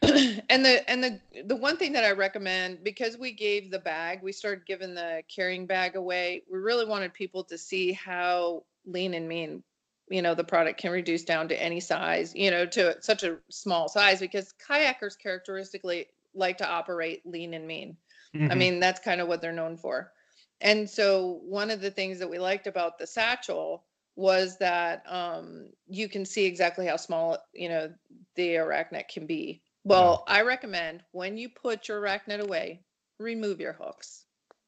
[0.51, 4.21] and the and the the one thing that I recommend because we gave the bag,
[4.23, 6.43] we started giving the carrying bag away.
[6.51, 9.63] We really wanted people to see how lean and mean,
[10.11, 13.39] you know, the product can reduce down to any size, you know, to such a
[13.51, 17.97] small size because kayakers characteristically like to operate lean and mean.
[18.35, 18.51] Mm-hmm.
[18.51, 20.13] I mean, that's kind of what they're known for.
[20.61, 23.85] And so one of the things that we liked about the satchel
[24.17, 27.93] was that um, you can see exactly how small you know
[28.37, 32.81] the arachnet can be well, I recommend when you put your arachnet away,
[33.19, 34.25] remove your hooks.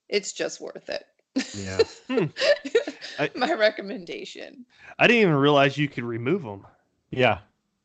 [0.08, 1.06] It's just worth it.
[1.54, 1.78] Yeah.
[2.08, 2.26] Hmm.
[3.18, 4.66] I, My recommendation.
[4.98, 6.66] I didn't even realize you could remove them.
[7.10, 7.38] Yeah.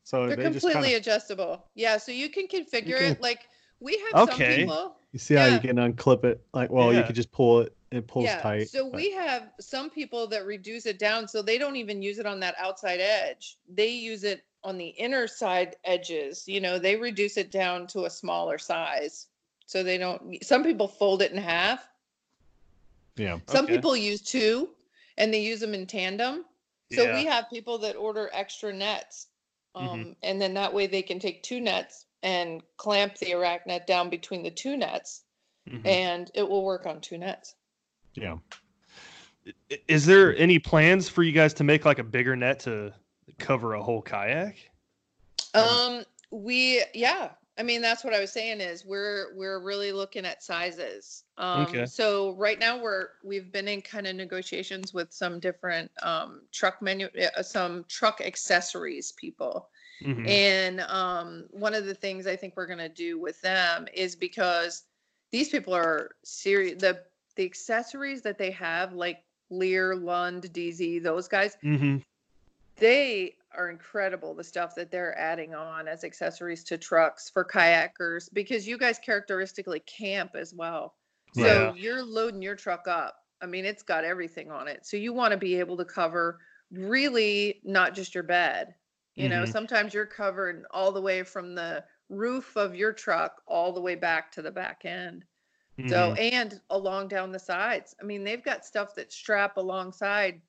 [0.03, 0.97] So they're they completely kinda...
[0.97, 1.65] adjustable.
[1.73, 1.97] Yeah.
[1.97, 3.11] So you can configure you can...
[3.13, 3.47] it like
[3.81, 4.31] we have okay.
[4.31, 4.95] some people.
[5.11, 5.49] You see yeah.
[5.49, 6.41] how you can unclip it?
[6.53, 6.99] Like, well, yeah.
[6.99, 7.75] you could just pull it.
[7.91, 8.39] It pulls yeah.
[8.39, 8.69] tight.
[8.69, 8.95] So but...
[8.95, 12.39] we have some people that reduce it down, so they don't even use it on
[12.39, 13.57] that outside edge.
[13.67, 18.05] They use it on the inner side edges, you know, they reduce it down to
[18.05, 19.27] a smaller size.
[19.65, 21.87] So they don't, some people fold it in half.
[23.15, 23.39] Yeah.
[23.47, 23.75] Some okay.
[23.75, 24.69] people use two
[25.17, 26.45] and they use them in tandem.
[26.91, 27.15] So yeah.
[27.15, 29.27] we have people that order extra nets.
[29.75, 29.87] Mm-hmm.
[29.87, 30.11] Um, mm-hmm.
[30.23, 34.43] And then that way they can take two nets and clamp the arachnet down between
[34.43, 35.23] the two nets
[35.69, 35.85] mm-hmm.
[35.85, 37.55] and it will work on two nets.
[38.13, 38.37] Yeah.
[39.87, 42.93] Is there any plans for you guys to make like a bigger net to
[43.39, 44.55] cover a whole kayak?
[45.53, 47.29] Um, we yeah.
[47.57, 51.23] I mean, that's what I was saying is we're we're really looking at sizes.
[51.37, 51.85] Um, okay.
[51.85, 56.81] So right now we're we've been in kind of negotiations with some different um, truck
[56.81, 59.69] menu, uh, some truck accessories people.
[60.01, 60.27] Mm-hmm.
[60.27, 64.15] And um, one of the things I think we're going to do with them is
[64.15, 64.83] because
[65.31, 66.81] these people are serious.
[66.81, 67.03] The
[67.35, 71.97] the accessories that they have, like Leer, Lund, Dee Zee, those guys, mm-hmm
[72.81, 78.27] they are incredible the stuff that they're adding on as accessories to trucks for kayakers
[78.33, 80.95] because you guys characteristically camp as well.
[81.35, 81.73] So yeah.
[81.75, 83.15] you're loading your truck up.
[83.41, 84.85] I mean, it's got everything on it.
[84.85, 86.39] So you want to be able to cover
[86.71, 88.73] really not just your bed.
[89.15, 89.39] You mm-hmm.
[89.39, 93.81] know, sometimes you're covered all the way from the roof of your truck all the
[93.81, 95.25] way back to the back end.
[95.79, 95.89] Mm-hmm.
[95.89, 97.95] So, and along down the sides.
[98.01, 100.41] I mean, they've got stuff that strap alongside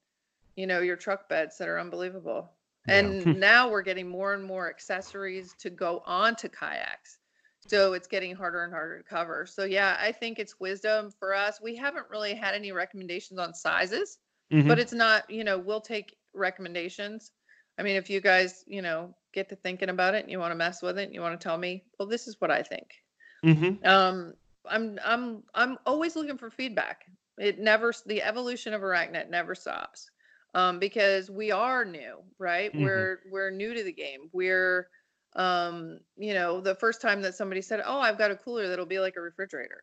[0.56, 2.50] you know, your truck beds that are unbelievable.
[2.86, 2.98] Yeah.
[2.98, 7.18] And now we're getting more and more accessories to go onto kayaks.
[7.68, 9.46] So it's getting harder and harder to cover.
[9.46, 11.60] So yeah, I think it's wisdom for us.
[11.62, 14.18] We haven't really had any recommendations on sizes,
[14.52, 14.66] mm-hmm.
[14.66, 17.30] but it's not, you know, we'll take recommendations.
[17.78, 20.52] I mean, if you guys, you know, get to thinking about it and you want
[20.52, 22.62] to mess with it and you want to tell me, well, this is what I
[22.62, 22.88] think.
[23.44, 23.86] Mm-hmm.
[23.86, 24.34] Um,
[24.68, 27.04] I'm I'm I'm always looking for feedback.
[27.38, 30.10] It never the evolution of Arachnet never stops
[30.54, 32.72] um, because we are new, right?
[32.72, 32.84] Mm-hmm.
[32.84, 34.28] We're we're new to the game.
[34.32, 34.88] We're
[35.34, 38.86] um, you know, the first time that somebody said, "Oh, I've got a cooler that'll
[38.86, 39.82] be like a refrigerator,"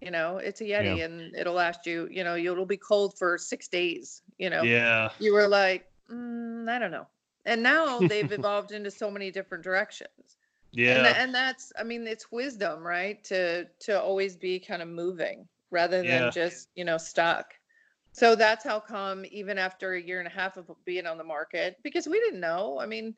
[0.00, 1.04] you know, it's a Yeti yeah.
[1.04, 4.22] and it'll last you, you know, it'll be cold for six days.
[4.38, 5.10] You know, yeah.
[5.18, 7.06] You were like, mm, I don't know.
[7.48, 10.36] And now they've evolved into so many different directions.
[10.72, 10.98] Yeah.
[10.98, 13.22] And, and that's, I mean, it's wisdom, right?
[13.24, 16.30] To to always be kind of moving rather than Yeah.
[16.30, 17.54] just you know stuck.
[18.12, 21.24] So that's how come even after a year and a half of being on the
[21.24, 22.78] market, because we didn't know.
[22.80, 23.14] I mean,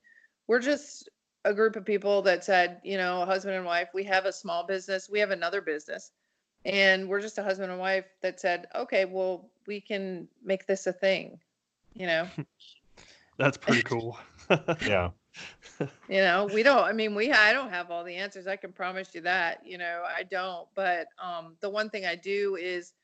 [0.49, 1.09] we're just
[1.45, 4.67] a group of people that said, you know, husband and wife, we have a small
[4.67, 6.13] business, we have another business,
[6.65, 10.87] and we're just a husband and wife that said, okay, well, we can make this
[10.87, 11.41] a thing,
[11.95, 12.29] you know.
[13.39, 14.19] That's pretty cool.
[14.81, 15.11] Yeah.
[16.09, 18.73] you know we don't i mean we i don't have all the answers i can
[18.73, 22.95] promise you that you know i don't but um the one thing i do is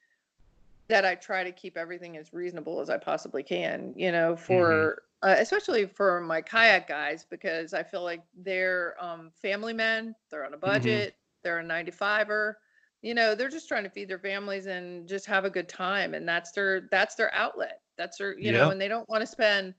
[0.89, 5.03] that i try to keep everything as reasonable as i possibly can you know for
[5.23, 10.45] uh, especially for my kayak guys because i feel like they're um family men they're
[10.45, 12.55] on a budget they're a 95er
[13.03, 16.15] you know they're just trying to feed their families and just have a good time
[16.15, 18.53] and that's their that's their outlet that's their you Yeah.
[18.53, 19.75] know and they don't want to spend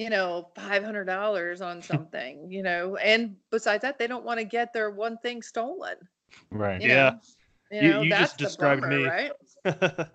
[0.00, 4.38] you know, five hundred dollars on something, you know, and besides that, they don't want
[4.40, 5.96] to get their one thing stolen.
[6.50, 6.80] Right.
[6.80, 7.10] You Yeah.
[7.10, 7.20] know?
[7.70, 9.04] You, You- know, you that's just described bummer, me.
[9.06, 9.32] right?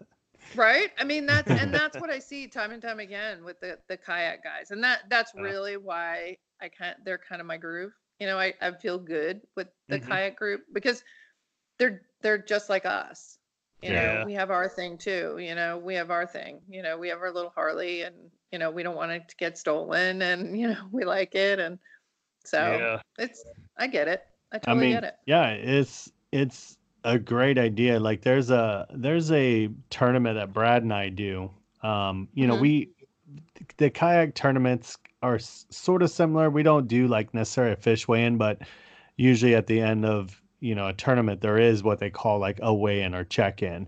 [0.55, 0.91] Right.
[0.97, 3.97] I mean, that's and that's what I see time and time again with the the
[3.97, 5.41] kayak guys, and that that's Yeah.
[5.41, 6.97] really why I can't.
[7.03, 7.91] They're kind of my groove.
[8.19, 10.07] You know, I I feel good with the Mhm.
[10.07, 11.03] kayak group because
[11.79, 13.37] they're they're just like us.
[13.81, 14.19] You Yeah.
[14.19, 15.37] know, we have our thing too.
[15.39, 16.61] You know, we have our thing.
[16.69, 19.35] You know, we have our little Harley, and you know, we don't want it to
[19.37, 21.79] get stolen, and you know, we like it, and
[22.45, 23.01] so yeah.
[23.17, 23.43] it's.
[23.77, 24.23] I get it.
[24.53, 25.15] I I totally mean, get it.
[25.25, 27.99] yeah, it's it's a great idea.
[27.99, 31.51] Like there's a there's a tournament that Brad and I do.
[31.83, 32.61] Um, you know, Mhm.
[32.61, 32.89] we
[33.77, 36.49] the kayak tournaments are s- sort of similar.
[36.49, 38.61] We don't do like necessarily a fish weigh-in, but
[39.17, 42.59] usually at the end of you know a tournament there is what they call like
[42.61, 43.87] a weigh-in or check-in.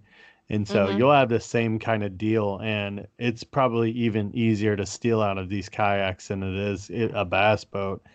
[0.49, 0.89] And so Mhm.
[0.89, 5.37] you'll have the same kind of deal, and it's probably even easier to steal out
[5.37, 8.05] of these kayaks than it is a bass boat.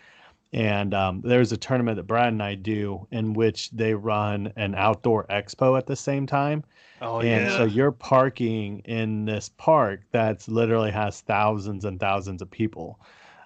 [0.53, 4.75] And um, there's a tournament that Brad and I do in which they run an
[4.75, 6.63] outdoor expo at the same time.
[6.99, 7.49] Oh and yeah.
[7.49, 12.99] so you're parking in this park that's literally has thousands and thousands of people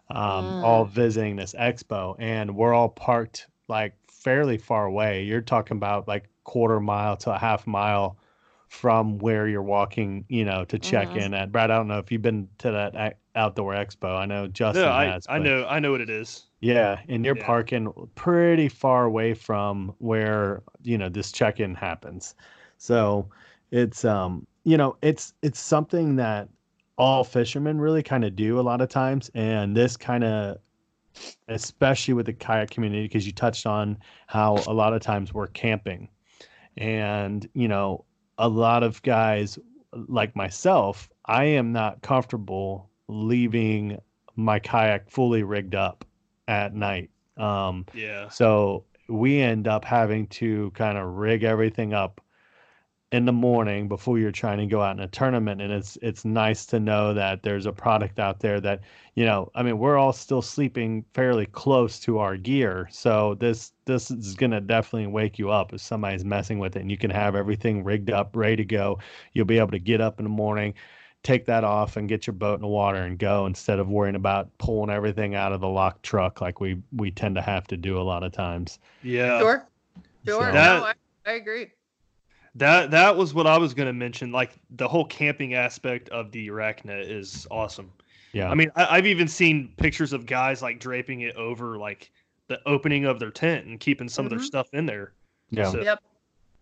[0.09, 2.15] um, all visiting this expo.
[2.19, 5.23] And we're all parked like fairly far away.
[5.23, 8.17] You're talking about like quarter mile to a half mile
[8.67, 11.25] from where you're walking, you know, to check Mhm.
[11.25, 11.51] in at.
[11.51, 14.17] Brad, I don't know if you've been to that outdoor expo.
[14.17, 15.25] I know Justin no, I, has.
[15.29, 16.45] I know I know what it is.
[16.59, 17.45] yeah, and you're Yeah.
[17.45, 22.35] parking pretty far away from where you know this check-in happens.
[22.77, 23.29] So
[23.71, 26.49] it's um you know it's it's something that
[26.97, 30.57] all fishermen really kind of do a lot of times, and this kind of
[31.47, 35.47] especially with the kayak community because you touched on how a lot of times we're
[35.47, 36.09] camping,
[36.75, 38.03] and you know
[38.37, 39.57] a lot of guys
[39.93, 43.99] like myself, I am not comfortable leaving
[44.35, 46.05] my kayak fully rigged up
[46.47, 47.09] at night.
[47.37, 48.29] Um, Yeah.
[48.29, 52.21] so we end up having to kind of rig everything up
[53.13, 56.25] in the morning before you're trying to go out in a tournament and it's it's
[56.25, 58.81] nice to know that there's a product out there that
[59.15, 63.71] you know i mean we're all still sleeping fairly close to our gear so this
[63.85, 66.97] this is going to definitely wake you up if somebody's messing with it and you
[66.97, 68.99] can have everything rigged up ready to go
[69.31, 70.73] you'll be able to get up in the morning
[71.23, 74.15] take that off and get your boat in the water and go instead of worrying
[74.15, 77.77] about pulling everything out of the locked truck like we we tend to have to
[77.77, 79.39] do a lot of times Yeah.
[79.39, 79.67] Sure.
[80.25, 80.41] Sure.
[80.41, 80.93] So- no, I,
[81.25, 81.67] I agree.
[82.57, 84.31] That that was what I was going to mention.
[84.31, 87.91] Like the whole camping aspect of the Arachnet is awesome.
[88.33, 92.11] yeah I mean, I, I've even seen pictures of guys like draping it over like
[92.47, 94.43] the opening of their tent and keeping some of their Mhm.
[94.45, 95.13] stuff in there.
[95.51, 95.99] yeah So, Yep.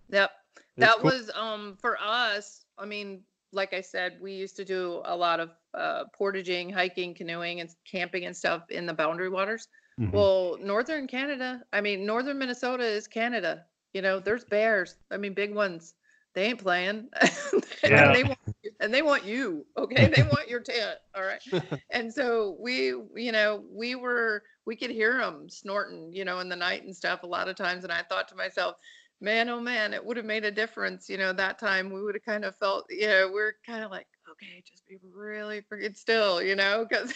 [0.10, 0.31] Yep.
[0.77, 1.12] that cool.
[1.12, 3.21] was um for us i mean
[3.53, 7.69] like i said we used to do a lot of uh portaging hiking canoeing and
[7.89, 9.67] camping and stuff in the boundary waters
[9.99, 10.12] Mhm.
[10.12, 15.34] well northern canada i mean northern minnesota is canada you know there's bears i mean
[15.34, 15.95] big ones
[16.36, 17.10] they ain't playing
[17.86, 18.05] Yeah.
[18.05, 18.39] and they want
[18.81, 20.08] and they want you okay?
[20.08, 21.41] They want your tent all right?
[21.91, 26.50] And so we you know we were we could hear them snorting you know in
[26.50, 28.75] the night and stuff a lot of times and i thought to myself
[29.21, 32.15] man oh man it would have made a difference you know that time we would
[32.15, 35.96] have kind of felt you know we're kind of like okay just be really freaking
[35.96, 37.13] still you know because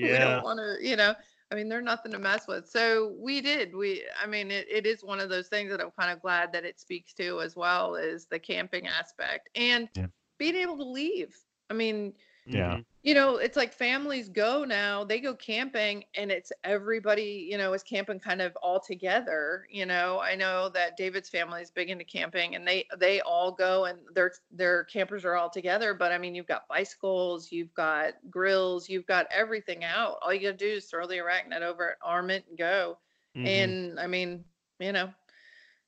[0.00, 1.14] we don't want to you know
[1.50, 4.86] i mean they're nothing to mess with so we did we i mean it, it
[4.86, 7.56] is one of those things that i'm kind of glad that it speaks to as
[7.56, 10.06] well is the camping aspect and Yeah.
[10.38, 11.36] being able to leave
[11.70, 12.12] i mean
[12.52, 12.72] Yeah.
[12.72, 12.80] Mm-hmm.
[13.02, 17.72] You know, it's like families go now, they go camping and it's everybody, you know,
[17.72, 19.66] is camping kind of all together.
[19.70, 23.52] You know, I know that David's family is big into camping and they they all
[23.52, 25.94] go and their their campers are all together.
[25.94, 30.18] But I mean you've got bicycles, you've got grills, you've got everything out.
[30.20, 32.98] All you gotta do is throw the arachnet over it, arm it and go.
[33.34, 33.46] Mm-hmm.
[33.46, 34.44] And I mean,
[34.78, 35.08] you know,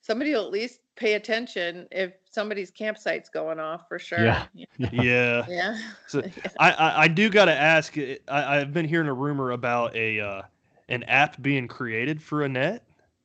[0.01, 4.25] somebody will at least pay attention if somebody's campsite's going off for sure.
[4.25, 4.47] Yeah.
[4.77, 5.47] Yeah.
[5.49, 5.79] yeah.
[6.07, 6.23] So
[6.61, 10.21] I, I, I do got to ask, I, I've been hearing a rumor about a,
[10.21, 10.43] uh,
[10.89, 12.81] an app being created for Arachnet.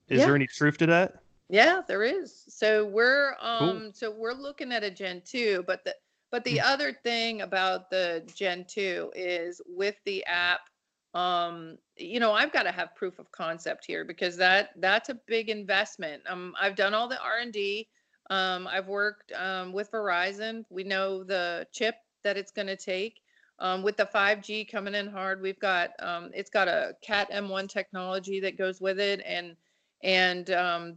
[0.10, 0.26] Is yeah.
[0.26, 1.22] there any truth to that?
[1.50, 2.44] Yeah, there is.
[2.48, 3.92] So we're, um, cool.
[3.94, 5.96] so we're looking at a Gen 2, but the,
[6.30, 6.64] but the mm.
[6.66, 10.70] other thing about the Gen 2 is with the app,
[11.18, 15.16] um you know i've got to have proof of concept here because that that's a
[15.26, 16.22] big investment.
[16.30, 17.88] Um i've done all the r&d
[18.30, 20.64] um i've worked um, with verizon.
[20.70, 23.22] We know the chip that it's going to take.
[23.60, 27.68] Um, with the 5g coming in hard we've got um, it's got a cat m1
[27.68, 29.56] technology that goes with it and
[30.04, 30.46] and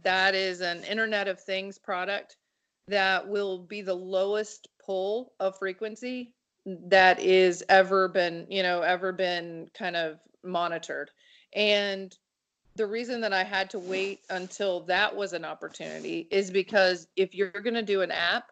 [0.03, 2.37] that is an internet of things product
[2.87, 6.35] that will be the lowest pull of frequency
[6.65, 11.09] that is ever been you know ever been kind of monitored
[11.53, 12.17] and
[12.75, 17.33] the reason that i had to wait until that was an opportunity is because if
[17.33, 18.51] you're going to do an app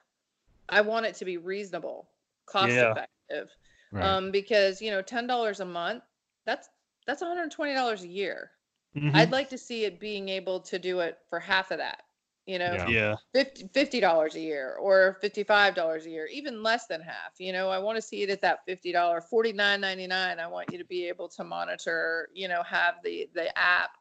[0.70, 2.10] i want it to be reasonable
[2.46, 2.92] cost yeah.
[2.92, 3.50] effective
[3.92, 4.04] right.
[4.04, 6.04] um, because you know $10 a month
[6.46, 6.68] that's
[7.06, 8.52] that's $120 a year
[8.96, 9.16] mm-hmm.
[9.16, 12.02] i'd like to see it being able to do it for half of that
[12.50, 17.00] you know yeah 50 dollars a year or 55 dollars a year even less than
[17.00, 20.72] half you know i want to see it at that 50 dollar 49.99 i want
[20.72, 23.92] you to be able to monitor you know have the the app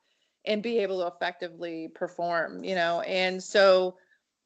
[0.47, 3.97] and be able to effectively perform you know and so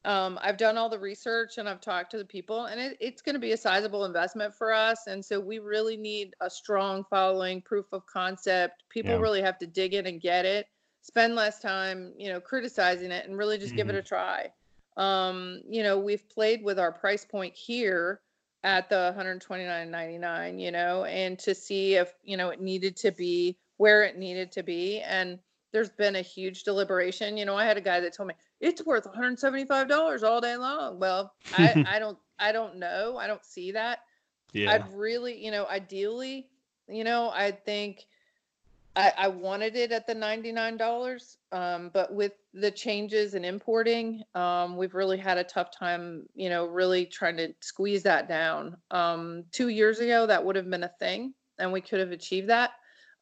[0.05, 3.21] um, I've done all the research and I've talked to the people, and it, it's
[3.21, 5.07] going to be a sizable investment for us.
[5.07, 8.83] And so we really need a strong following, proof of concept.
[8.89, 9.19] People yeah.
[9.19, 10.67] really have to dig in and get it
[11.03, 13.77] spend less time, you know, criticizing it and really just mm-hmm.
[13.77, 14.07] give it a mm-hmm.
[14.07, 14.51] try.
[14.95, 18.21] Um, you know, we've played with our price point here
[18.63, 23.57] at the 129.99, you know, and to see if, you know, it needed to be
[23.77, 25.39] where it needed to be and
[25.73, 27.35] there's been a huge deliberation.
[27.35, 30.99] You know, I had a guy that told me it's worth $175 all day long.
[30.99, 33.17] Well, I, I don't I don't know.
[33.17, 33.99] I don't see that.
[34.53, 34.71] Yeah.
[34.71, 36.47] I'd really, you know, ideally,
[36.87, 38.05] you know, I think
[38.95, 44.77] I, I wanted it at the $99, um, but with the changes in importing, um,
[44.77, 48.77] we've really had a tough time, you know, really trying to squeeze that down.
[48.91, 52.49] Um, two years ago, that would have been a thing, and we could have achieved
[52.49, 52.71] that.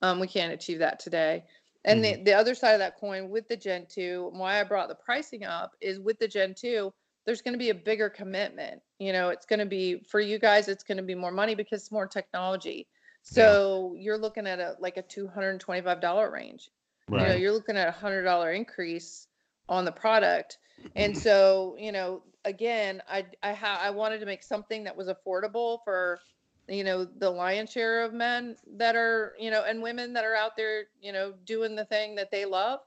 [0.02, 1.44] Um, we can't achieve that today.
[1.86, 2.24] And mm-hmm.
[2.24, 4.96] the, the other side of that coin with the Gen 2, why I brought the
[4.96, 6.94] pricing up is with the Gen 2,
[7.26, 8.82] there's going to be a bigger commitment.
[9.00, 11.56] You know, it's going to be for you guys, it's going to be more money
[11.56, 12.88] because it's more technology.
[13.24, 14.02] So yeah.
[14.02, 16.70] you're looking at a like a two hundred and twenty five dollar range.
[17.08, 17.22] Right.
[17.22, 19.28] You know, you're looking at a hundred dollar increase
[19.70, 20.58] on the product,
[20.96, 21.22] and mm-hmm.
[21.22, 25.80] so you know, again, I I ha- I wanted to make something that was affordable
[25.84, 26.20] for
[26.68, 30.36] you know the lion's share of men that are you know and women that are
[30.36, 32.80] out there you know doing the thing that they love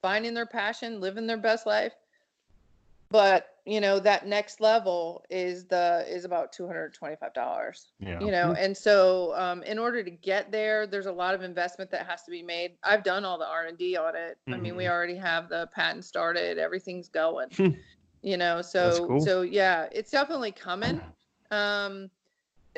[0.00, 1.92] finding their passion living their best life
[3.12, 8.20] but you know that next level is the is about $225 yeah.
[8.20, 11.90] you know and so um, in order to get there there's a lot of investment
[11.90, 14.54] that has to be made i've done all the r&d on it mm-hmm.
[14.54, 14.92] i mean we mm-hmm.
[14.92, 17.68] already have the patent started everything's going hmm.
[18.22, 19.20] you know so cool.
[19.20, 21.00] so yeah it's definitely coming
[21.52, 22.10] um,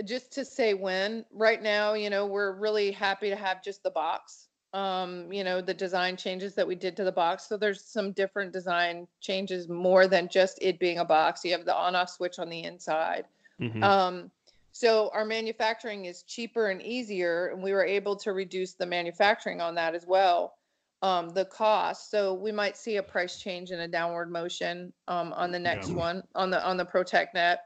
[0.04, 3.90] just to say when right now you know we're really happy to have just the
[3.90, 7.48] box um, you know, the design changes that we did to the box.
[7.48, 11.44] So there's some different design changes more than just it being a box.
[11.44, 13.24] You have the on off switch on the inside.
[13.60, 13.84] Mm-hmm.
[13.84, 14.30] Um,
[14.72, 19.60] so our manufacturing is cheaper and easier, and we were able to reduce the manufacturing
[19.60, 20.54] on that as well.
[21.02, 22.10] Um, the cost.
[22.10, 25.90] So we might see a price change in a downward motion um, on the next
[25.90, 25.96] yeah.
[25.96, 27.60] one on the on the Protect Net.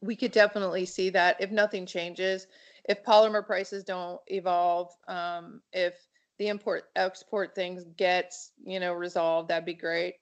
[0.00, 2.46] We could definitely see that if nothing changes
[2.88, 5.94] if polymer prices don't evolve, um, if
[6.38, 10.14] the import export things gets you know resolved, that'd be great.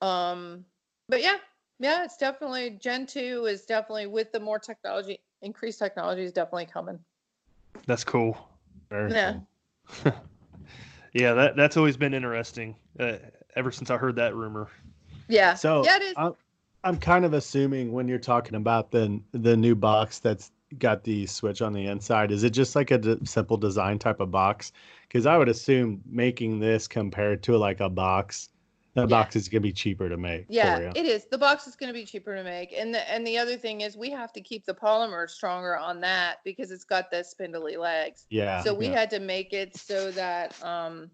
[0.00, 0.64] Um,
[1.08, 1.36] but yeah,
[1.78, 6.66] yeah, it's definitely Gen two is definitely with the more technology, increased technology is definitely
[6.66, 6.98] coming.
[7.86, 8.36] That's cool.
[8.90, 9.36] Very yeah.
[10.02, 10.12] Cool.
[11.12, 12.76] yeah, that that's always been interesting.
[12.98, 13.16] Uh,
[13.56, 14.68] ever since I heard that rumor.
[15.28, 15.54] Yeah.
[15.54, 16.14] So yeah, it is.
[16.16, 16.34] I'm,
[16.82, 21.26] I'm kind of assuming when you're talking about the the new box that's got the
[21.26, 24.72] switch on the inside is it just like a d- simple design type of box
[25.08, 28.48] because i would assume making this compared to like a box
[28.94, 29.06] the Yeah.
[29.08, 30.46] box is gonna be cheaper to make.
[30.48, 31.26] Yeah, it is.
[31.28, 33.80] The box is going to be cheaper to make, and the and the other thing
[33.80, 37.76] is we have to keep the polymer stronger on that because it's got the spindly
[37.76, 38.24] legs.
[38.30, 38.62] yeah.
[38.62, 38.92] so we yeah.
[39.00, 41.10] had to make it so that um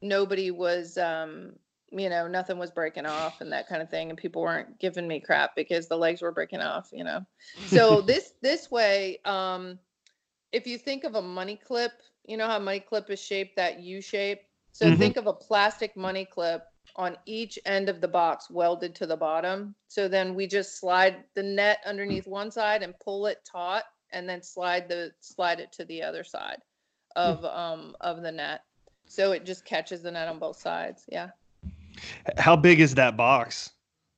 [0.00, 1.54] nobody was um
[1.94, 5.06] you know nothing was breaking off and that kind of thing and people weren't giving
[5.08, 7.24] me crap because the legs were breaking off you know?
[7.64, 9.78] So this this way um
[10.52, 11.92] if you think of a money clip
[12.26, 14.40] you know how money clip is shaped that u shape?
[14.72, 14.98] So Mhm.
[14.98, 16.62] think of a plastic money clip
[16.96, 19.74] on each end of the box welded to the bottom.
[19.88, 24.28] So then we just slide the net underneath one side and pull it taut and
[24.28, 26.58] then slide the slide it to the other side
[27.16, 28.62] of um of the net.
[29.06, 31.30] So it just catches the net on both sides yeah
[32.38, 33.70] How big is that box,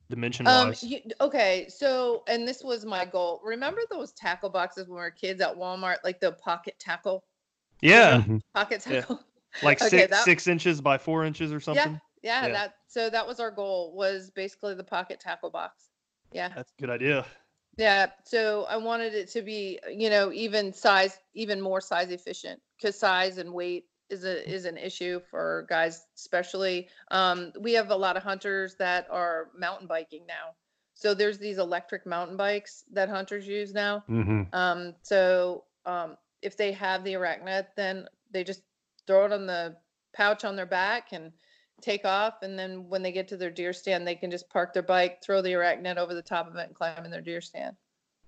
[0.09, 0.83] dimension um wise?
[0.83, 5.11] you, okay so and this was my goal remember those tackle boxes when we were
[5.11, 7.23] kids at walmart like the pocket tackle
[7.81, 8.41] yeah, Mhm.
[8.53, 9.01] pocket Yeah.
[9.01, 9.19] tackle
[9.61, 11.99] like Okay, six that- six inches by four inches or something.
[12.23, 12.53] yeah, Yeah.
[12.53, 15.89] that so that was our goal was basically the pocket tackle box
[16.31, 17.25] yeah That's a good idea.
[17.77, 22.59] Yeah, so I wanted it to be, you know, even size, even more size efficient
[22.75, 26.87] because size and weight is a is an issue for guys, especially.
[27.11, 30.55] Um, we have a lot of hunters that are mountain biking now,
[30.93, 34.03] so there's these electric mountain bikes that hunters use now.
[34.09, 34.53] Mhm.
[34.53, 38.61] Um, so um, if they have the arachnet, then they just
[39.05, 39.77] throw it on the
[40.13, 41.31] pouch on their back and
[41.81, 42.41] take off.
[42.41, 45.21] And then when they get to their deer stand, they can just park their bike,
[45.23, 47.75] throw the arachnet over the top of it, and climb in their deer stand.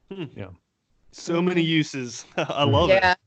[0.09, 0.49] Yeah.
[1.11, 2.25] So many uses.
[2.37, 3.13] I love yeah.
[3.13, 3.17] it.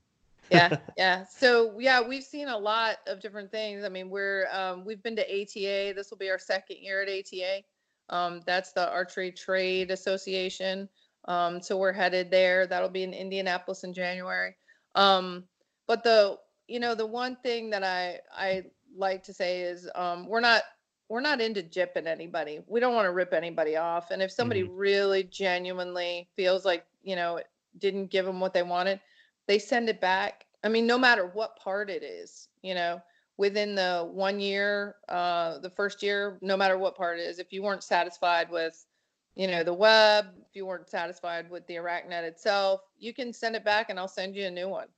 [0.51, 1.24] Yeah, yeah.
[1.24, 3.84] So yeah, we've seen a lot of different things.
[3.84, 5.95] I mean, we're um, we've been to ATA.
[5.95, 7.62] This will be our second year at ATA.
[8.09, 10.88] Um, that's the Archery Trade Association.
[11.26, 12.66] Um, so we're headed there.
[12.66, 14.57] That'll be in Indianapolis in January.
[14.95, 15.45] Um,
[15.86, 16.38] but the
[16.68, 18.64] you know the one thing that I I
[18.97, 20.62] like to say is um, we're not
[21.09, 22.61] we're not into jipping anybody.
[22.66, 24.11] We don't want to rip anybody off.
[24.11, 27.47] And if somebody really genuinely feels like you know it
[27.78, 29.01] didn't give them what they wanted,
[29.47, 30.47] they send it back.
[30.64, 33.01] I mean, no matter what part it is, you know,
[33.36, 37.53] within the one year, uh, the first year, no matter what part it is, if
[37.53, 38.86] you weren't satisfied with,
[39.34, 43.57] you know, the web, if you weren't satisfied with the arachnet itself, you can send
[43.57, 44.88] it back and I'll send you a new one.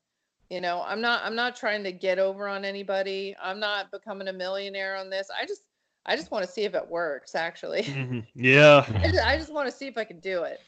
[0.51, 3.35] You know, I'm not I'm not trying to get over on anybody.
[3.43, 5.29] I'm not becoming a millionaire on this.
[5.37, 5.65] I just
[6.07, 7.87] I just want to see if it works actually.
[7.97, 8.27] Mhm.
[8.35, 8.85] Yeah.
[9.03, 10.61] I just, just want to see if I can do it.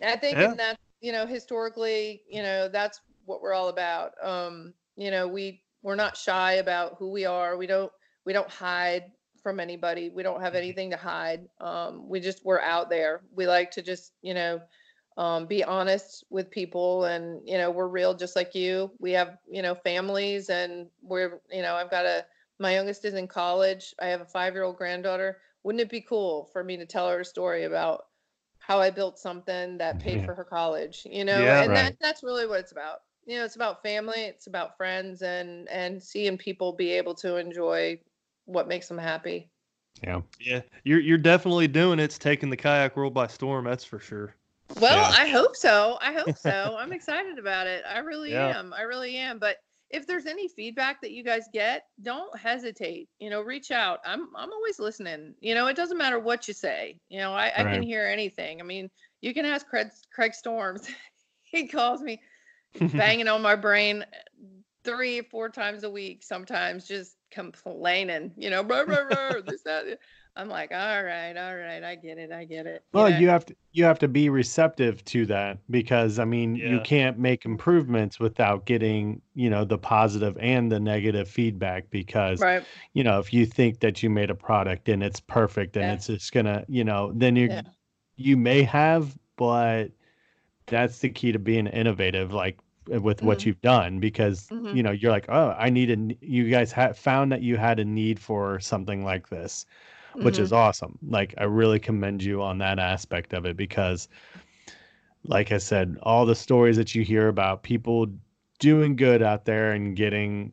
[0.00, 0.54] And I think Yeah.
[0.56, 4.12] that, you know, historically, you know, that's what we're all about.
[4.22, 7.56] Um, you know, we we're not shy about who we are.
[7.56, 7.92] We don't
[8.24, 9.12] we don't hide
[9.42, 10.10] from anybody.
[10.10, 11.48] We don't have anything to hide.
[11.60, 13.22] Um, we just we're out there.
[13.34, 14.60] We like to just, you know,
[15.16, 19.36] um, be honest with people and you know we're real just like you we have
[19.50, 22.24] you know families and we're you know i've got a
[22.58, 26.00] my youngest is in college i have a five year old granddaughter wouldn't it be
[26.00, 28.04] cool for me to tell her a story about
[28.58, 30.24] how i built something that paid Yeah.
[30.24, 31.60] for her college you know Yeah.
[31.60, 31.76] and Right.
[31.76, 35.68] that, that's really what it's about you know it's about family it's about friends and
[35.68, 37.98] and seeing people be able to enjoy
[38.46, 39.48] what makes them happy
[40.02, 40.20] Yeah.
[40.40, 40.62] Yeah.
[40.84, 42.04] You're you're definitely doing it.
[42.04, 44.36] It's taking the kayak world by storm, that's for sure.
[44.80, 45.10] Well, Yeah.
[45.10, 45.98] I hope so.
[46.00, 46.76] I hope so.
[46.78, 47.84] I'm excited about it.
[47.88, 48.54] I really Yeah.
[48.58, 48.72] am.
[48.72, 49.38] I really am.
[49.38, 49.56] But
[49.90, 53.08] if there's any feedback that you guys get, don't hesitate.
[53.18, 54.00] You know, reach out.
[54.04, 55.34] I'm I'm always listening.
[55.40, 56.98] You know, it doesn't matter what you say.
[57.08, 58.60] You know, I, I can hear anything.
[58.60, 60.88] I mean, you can ask Craig, Craig Storms.
[61.42, 62.20] he calls me
[62.80, 64.04] banging on my brain
[64.84, 69.98] three, four times a week, sometimes just complaining, you know, blah, blah, blah, this, that.
[70.34, 72.82] I'm like, all right, all right, I get it, I get it.
[72.94, 73.18] Well, know?
[73.18, 77.18] you have to you have to be receptive to that because I mean you can't
[77.18, 82.64] make improvements without getting you know the positive and the negative feedback because right.
[82.94, 85.92] you know if you think that you made a product and it's perfect and Yeah.
[85.94, 87.62] it's just gonna you know then you Yeah.
[88.16, 89.88] you may have but
[90.66, 92.58] that's the key to being innovative like
[92.94, 93.46] uh, with what Mhm.
[93.46, 94.76] you've done because Mhm.
[94.76, 97.78] you know you're like oh i need a you guys had found that you had
[97.78, 99.66] a need for something like this
[100.22, 100.42] which Mhm.
[100.42, 100.98] is awesome.
[101.08, 104.08] Like I really commend you on that aspect of it because
[105.24, 108.06] like I said, all the stories that you hear about people
[108.58, 110.52] doing good out there and getting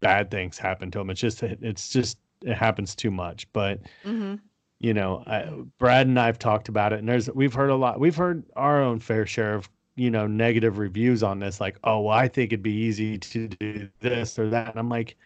[0.00, 1.10] bad things happen to them.
[1.10, 3.50] It's just it's just it happens too much.
[3.52, 4.40] But Mhm.
[4.82, 8.00] You know, I, Brad and I've talked about it, and there's we've heard a lot.
[8.00, 11.60] We've heard our own fair share of you know negative reviews on this.
[11.60, 14.70] Like, oh, well, I think it'd be easy to do this or that.
[14.70, 15.16] And I'm like,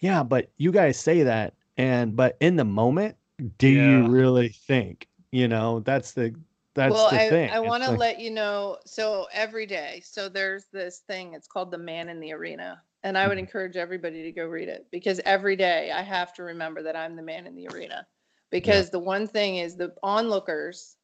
[0.00, 3.16] yeah, but you guys say that, and but in the moment,
[3.56, 3.88] do Yeah.
[3.88, 5.08] you really think?
[5.30, 6.34] You know, that's the
[6.74, 7.50] that's well, the I, thing.
[7.50, 8.76] I want to like- let you know.
[8.84, 11.32] So every day, so there's this thing.
[11.32, 12.82] It's called the Man in the Arena.
[13.04, 13.40] And I would mm-hmm.
[13.40, 17.16] encourage everybody to go read it because every day I have to remember that I'm
[17.16, 18.06] the man in the arena.
[18.52, 18.92] Because yeah.
[18.92, 20.96] the one thing is the onlookers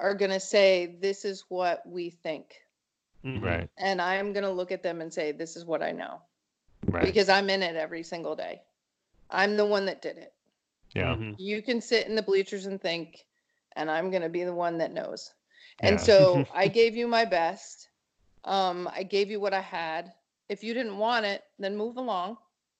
[0.00, 2.54] are going to say, This is what we think.
[3.24, 3.44] Mm-hmm.
[3.44, 3.70] Right.
[3.78, 6.22] And I'm going to look at them and say, This is what I know.
[6.86, 7.04] Right.
[7.04, 8.62] Because I'm in it every single day.
[9.30, 10.32] I'm the one that did it.
[10.94, 11.14] Yeah.
[11.14, 11.32] Mm-hmm.
[11.38, 13.26] You can sit in the bleachers and think,
[13.76, 15.32] and I'm going to be the one that knows.
[15.80, 16.02] And yeah.
[16.02, 17.88] so I gave you my best.
[18.44, 20.12] Um, I gave you what I had.
[20.48, 22.38] If you didn't want it, then move along.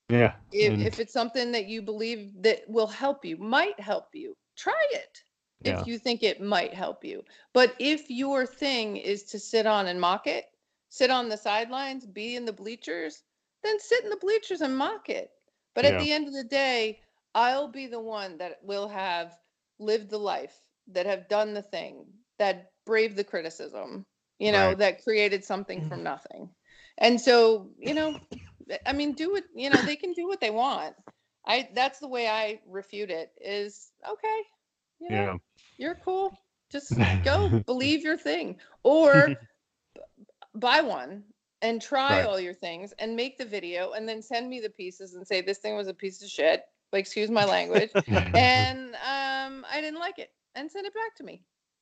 [0.09, 0.33] Yeah.
[0.51, 0.85] If, mm.
[0.85, 5.21] if it's something that you believe that will help you, might help you, try it
[5.61, 5.79] yeah.
[5.79, 7.23] if you think it might help you.
[7.53, 10.45] But if your thing is to sit on and mock it,
[10.89, 13.23] sit on the sidelines, be in the bleachers,
[13.63, 15.31] then sit in the bleachers and mock it.
[15.75, 15.91] But yeah.
[15.91, 17.01] at the end of the day,
[17.35, 19.37] I'll be the one that will have
[19.79, 20.55] lived the life,
[20.91, 22.05] that have done the thing,
[22.39, 24.05] that braved the criticism,
[24.39, 24.77] you know, right.
[24.77, 26.49] that created something from nothing.
[26.99, 28.17] And so, you know,
[28.85, 30.95] I mean, do it, you know, they can do what they want.
[31.45, 34.41] I that's the way I refute it is okay.
[34.99, 35.37] You know, yeah.
[35.77, 36.37] You're cool.
[36.71, 36.93] Just
[37.23, 39.35] go believe your thing or
[40.55, 41.23] buy one
[41.61, 42.25] and try right.
[42.25, 45.41] all your things and make the video and then send me the pieces and say
[45.41, 46.63] this thing was a piece of shit
[46.93, 51.23] like excuse my language and um i didn't like it and send it back to
[51.23, 51.41] me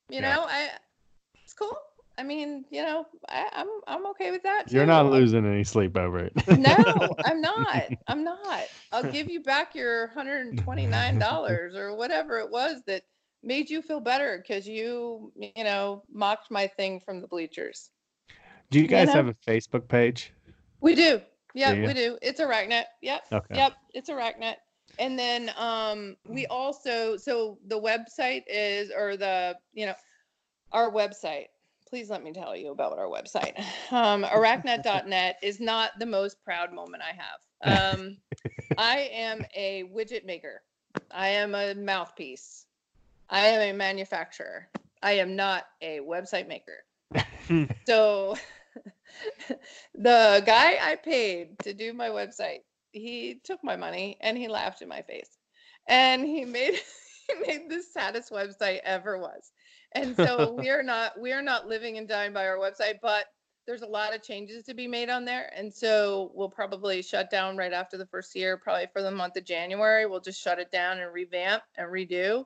[0.10, 0.36] you yeah.
[0.36, 0.70] know i
[1.44, 1.78] it's cool
[2.18, 4.76] i mean you know I, am I'm, I'm okay with that too.
[4.76, 6.76] you're not losing any sleep over it no
[7.26, 12.82] i'm not i'm not i'll give you back your 129 dollars or whatever it was
[12.88, 13.04] that
[13.44, 17.92] made you feel better because you you know mocked my thing from the bleachers
[18.72, 19.14] do you guys you know?
[19.14, 20.32] have a Facebook page?
[20.82, 21.22] We do.
[21.54, 22.18] Yeah, do we do.
[22.22, 22.84] It's Arachnet.
[23.02, 23.22] Yep.
[23.32, 23.56] Okay.
[23.56, 23.74] Yep.
[23.94, 24.56] It's Arachnet.
[25.00, 29.94] And then um, we also so the website is or the you know
[30.72, 31.48] our website.
[31.88, 33.58] Please let me tell you about our website.
[33.92, 37.96] Um, arachnet.net is not the most proud moment I have.
[37.96, 38.18] Um,
[38.78, 40.62] I am a widget maker.
[41.12, 42.66] I am a mouthpiece.
[43.30, 44.68] I am a manufacturer.
[45.02, 46.84] I am not a website maker.
[47.86, 48.36] so
[49.96, 52.62] the guy I paid to do my website,
[52.92, 55.30] he took my money and he laughed in my face.
[55.88, 56.80] And he made
[57.28, 59.52] he made the saddest website ever was.
[59.96, 63.26] And so we are not we are not living and dying by our website, but
[63.66, 65.52] there's a lot of changes to be made on there.
[65.56, 69.38] And so we'll probably shut down right after the first year, probably for the month
[69.38, 70.06] of January.
[70.06, 72.44] We'll just shut it down and revamp and redo.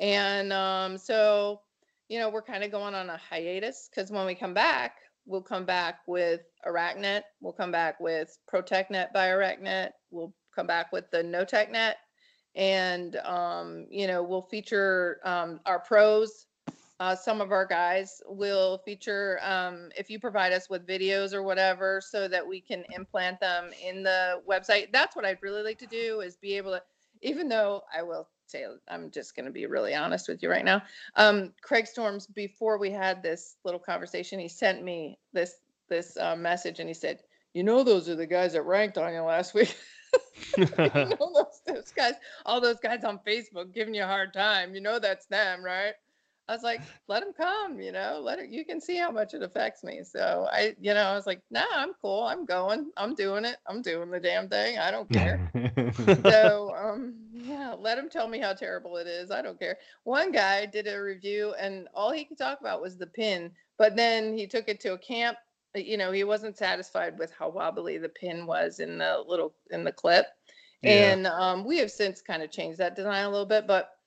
[0.00, 1.60] And um, so
[2.08, 4.96] you know, we're kind of going on a hiatus because when we come back,
[5.26, 7.22] we'll come back with Arachnet.
[7.40, 9.90] We'll come back with ProtectNet by Arachnet.
[10.10, 11.94] We'll come back with the NoTechNet.
[12.54, 16.46] And, um, you know, we'll feature um, our pros.
[17.00, 21.42] Uh, some of our guys will feature, um, if you provide us with videos or
[21.42, 24.90] whatever, so that we can implant them in the website.
[24.92, 26.82] That's what I'd really like to do is be able to,
[27.22, 30.64] even though I will say I'm just going to be really honest with you right
[30.64, 30.82] now.
[31.14, 35.54] Um, Craig Storms, before we had this little conversation, he sent me this
[35.88, 37.20] this uh, message and he said,
[37.54, 39.76] "You know, those are the guys that ranked on you last week."
[40.58, 42.14] you know those, those guys,
[42.46, 44.74] all those guys on Facebook giving you a hard time.
[44.74, 45.94] You know that's them, right?
[46.48, 49.34] I was like, let him come, you know, let it, you can see how much
[49.34, 50.00] it affects me.
[50.02, 52.22] So I, you know, I was like, nah, I'm cool.
[52.22, 53.56] I'm going, I'm doing it.
[53.66, 54.78] I'm doing the damn thing.
[54.78, 55.52] I don't care.
[56.22, 59.30] so, um, yeah, let him tell me how terrible it is.
[59.30, 59.76] I don't care.
[60.04, 63.94] One guy did a review and all he could talk about was the pin, but
[63.94, 65.36] then he took it to a camp.
[65.74, 69.84] You know, he wasn't satisfied with how wobbly the pin was in the little, in
[69.84, 70.26] the clip.
[70.80, 71.12] Yeah.
[71.12, 73.97] And um, we have since kind of changed that design a little bit, but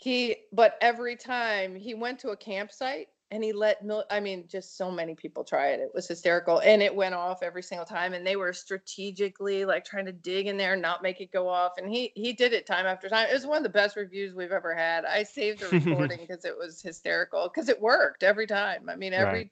[0.00, 4.44] he but every time he went to a campsite and he let mil- i mean
[4.48, 7.84] just so many people try it it was hysterical and it went off every single
[7.84, 11.30] time and they were strategically like trying to dig in there and not make it
[11.30, 13.68] go off and he he did it time after time it was one of the
[13.68, 17.80] best reviews we've ever had i saved the recording because it was hysterical because it
[17.80, 19.50] worked every time i mean every right.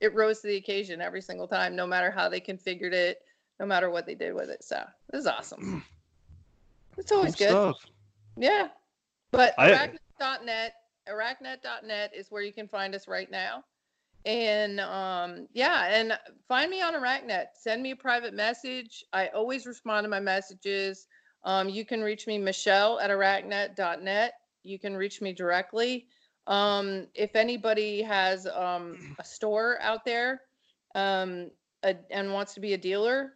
[0.00, 3.18] it rose to the occasion every single time no matter how they configured it
[3.60, 5.84] no matter what they did with it so this is awesome
[6.96, 7.74] it's always good, good.
[8.38, 8.68] yeah
[9.32, 10.74] but arachnet.net,
[11.08, 13.64] arachnet.net is where you can find us right now.
[14.26, 17.46] And um, yeah, and find me on Arachnet.
[17.54, 19.02] Send me a private message.
[19.12, 21.06] I always respond to my messages.
[21.44, 24.32] Um, you can reach me, Michelle at arachnet.net.
[24.62, 26.06] You can reach me directly.
[26.46, 30.42] Um, if anybody has um, a store out there
[30.94, 31.50] um,
[31.82, 33.32] a, and wants to be a dealer,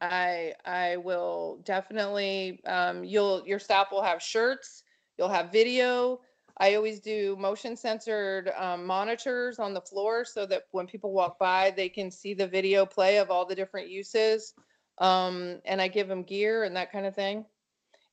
[0.00, 2.60] I I will definitely.
[2.66, 4.82] Um, you'll your staff will have shirts.
[5.18, 6.20] You'll have video.
[6.58, 11.38] I always do motion censored um, monitors on the floor so that when people walk
[11.38, 14.54] by, they can see the video play of all the different uses.
[14.98, 17.44] Um, and I give them gear and that kind of thing.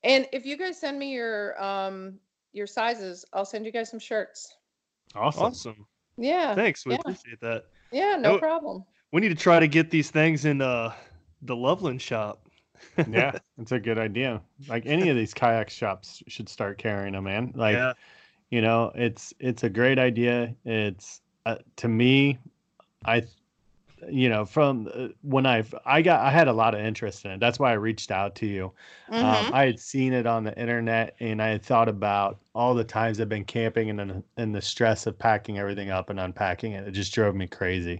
[0.03, 2.19] And if you guys send me your um,
[2.51, 4.57] your sizes, I'll send you guys some shirts.
[5.15, 5.43] Awesome.
[5.43, 5.87] Awesome.
[6.17, 6.55] Yeah.
[6.55, 6.85] Thanks.
[6.85, 6.99] We yeah.
[6.99, 7.65] appreciate that.
[7.91, 8.83] Yeah, no problem.
[9.11, 10.93] We need to try to get these things in uh,
[11.43, 12.42] the Loveland shop.
[13.09, 14.41] Yeah, it's a good idea.
[14.67, 17.53] Like any of these kayak shops should start carrying them, man.
[17.55, 17.93] Like yeah
[18.53, 22.37] you know it's it's a great idea it's uh, to me
[23.03, 23.23] i
[24.07, 27.31] you know from uh, when i've i got i had a lot of interest in
[27.31, 28.71] it that's why i reached out to you
[29.09, 29.45] um, mm-hmm.
[29.47, 32.83] um, i had seen it on the internet and i had thought about all the
[32.83, 36.73] times i've been camping and then and the stress of packing everything up and unpacking
[36.73, 37.99] it it just drove me crazy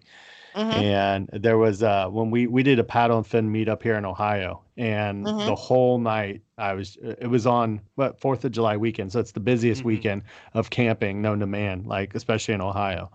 [0.56, 0.80] Mm-hmm.
[0.80, 3.96] And there was uh when we we did a paddle and fin meet up here
[3.96, 5.46] in Ohio, and mm-hmm.
[5.48, 9.32] the whole night I was it was on what Fourth of July weekend, so it's
[9.32, 9.88] the busiest mm-hmm.
[9.88, 10.24] weekend
[10.54, 13.12] of camping known to man, like especially in Ohio.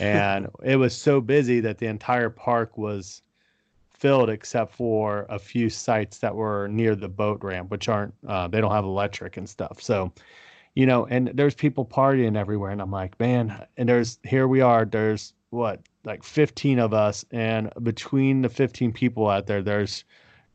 [0.00, 3.22] And it was so busy that the entire park was
[3.92, 8.48] filled except for a few sites that were near the boat ramp, which aren't uh,
[8.48, 9.80] they don't have electric and stuff.
[9.80, 10.12] So
[10.74, 14.60] you know, and there's people partying everywhere, and I'm like, man, and there's here we
[14.60, 20.04] are, there's what like 15 of us and between the 15 people out there there's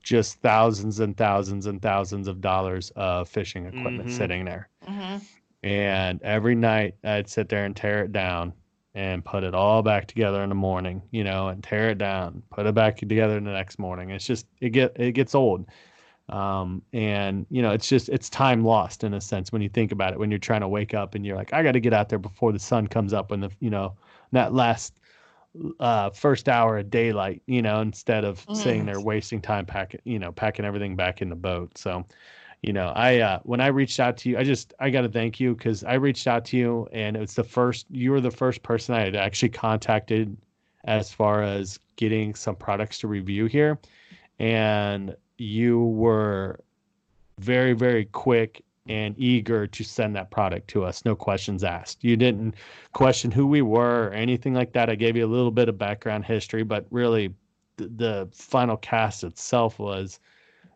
[0.02, 4.18] just thousands and thousands and thousands of dollars of fishing equipment mm-hmm.
[4.18, 5.18] sitting there mm-hmm.
[5.64, 8.54] and every night i'd sit there and tear it down
[8.96, 12.42] and put it all back together in the morning you know and tear it down
[12.52, 15.66] put it back together in the next morning it's just it get it gets old
[16.30, 19.92] um, and you know it's just it's time lost in a sense when you think
[19.92, 21.94] about it when you're trying to wake up and you're like i got to get
[21.94, 23.94] out there before the sun comes up and the you know
[24.32, 25.00] that last
[25.80, 28.56] uh, first hour of daylight, you know, instead of mm.
[28.56, 31.78] sitting there wasting time packing, you know, packing everything back in the boat.
[31.78, 32.06] So,
[32.62, 35.10] you know, I uh, when I reached out to you, I just I got to
[35.10, 38.32] thank you because I reached out to you and it's the first you were the
[38.32, 40.36] first person I had actually contacted
[40.86, 43.80] as far as getting some products to review here,
[44.40, 46.60] and you were
[47.40, 52.04] very very quick and eager to send that product to us, no questions asked.
[52.04, 52.56] You didn't
[52.94, 54.90] question who we were or anything like that.
[54.90, 57.34] I gave you a little bit of background history, but really
[57.78, 60.20] the, the final cast itself was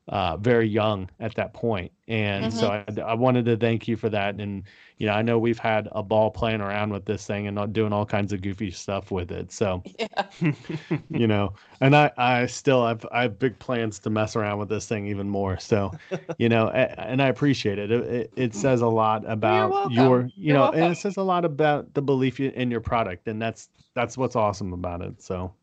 [0.10, 1.92] uh, very young at that point.
[2.08, 2.58] And mm-hmm.
[2.58, 4.34] so I, I, wanted to thank you for that.
[4.42, 4.64] And,
[4.98, 7.74] you know, I know we've had a ball playing around with this thing and not
[7.74, 9.52] doing all kinds of goofy stuff with it.
[9.52, 10.24] So, yeah.
[11.12, 14.70] you know, and I, I still have, I have big plans to mess around with
[14.70, 15.60] this thing even more.
[15.60, 15.92] So,
[16.40, 17.92] you know, and I appreciate it.
[17.92, 20.82] It, it, it says a lot about your, you You're know, welcome.
[20.82, 23.28] and it says a lot about the belief in your product.
[23.28, 25.22] And that's, that's what's awesome about it.
[25.22, 25.54] So,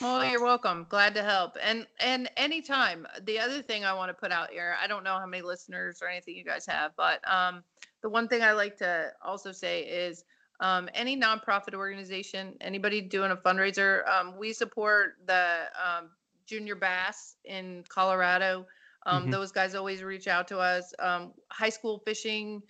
[0.00, 0.86] well, you're welcome.
[0.88, 1.56] Glad to help.
[1.62, 3.06] And and anytime.
[3.22, 6.00] The other thing I want to put out here, I don't know how many listeners
[6.02, 7.62] or anything you guys have, but um,
[8.02, 10.24] the one thing I like to also say is
[10.60, 16.10] um, any nonprofit organization, anybody doing a fundraiser, um, we support the um,
[16.46, 18.66] Junior Bass in Colorado.
[19.06, 19.30] Um, mm-hmm.
[19.30, 20.92] Those guys always reach out to us.
[20.98, 22.62] Um, high school fishing,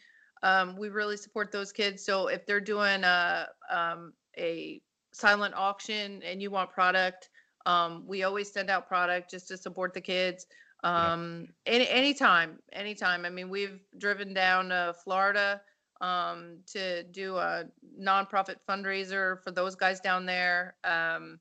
[0.42, 2.04] um, we really support those kids.
[2.04, 4.80] So if they're doing a, um, a
[5.12, 7.28] silent auction and you want product,
[7.66, 10.46] um, we always send out product just to support the kids.
[10.82, 13.24] Um, any anytime, anytime.
[13.26, 15.60] I mean, we've driven down to Florida
[16.00, 17.64] um, to do a
[18.00, 20.74] nonprofit fundraiser for those guys down there.
[20.84, 21.38] Um,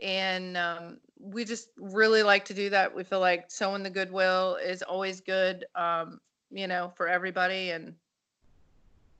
[0.00, 2.94] and um, we just really like to do that.
[2.94, 6.20] We feel like showing the goodwill is always good, um,
[6.50, 7.70] you know, for everybody.
[7.70, 7.94] And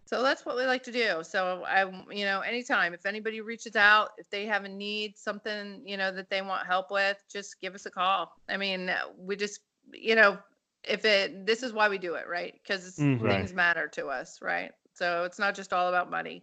[0.09, 1.23] so that's what we like to do.
[1.23, 5.83] So I, you know, anytime if anybody reaches out, if they have a need, something,
[5.85, 8.33] you know, that they want help with, just give us a call.
[8.49, 9.61] I mean, we just,
[9.93, 10.39] you know,
[10.83, 12.55] if it, this is why we do it, right?
[12.55, 14.71] Because mm, things matter to us, right?
[14.95, 16.43] So it's not just all about money.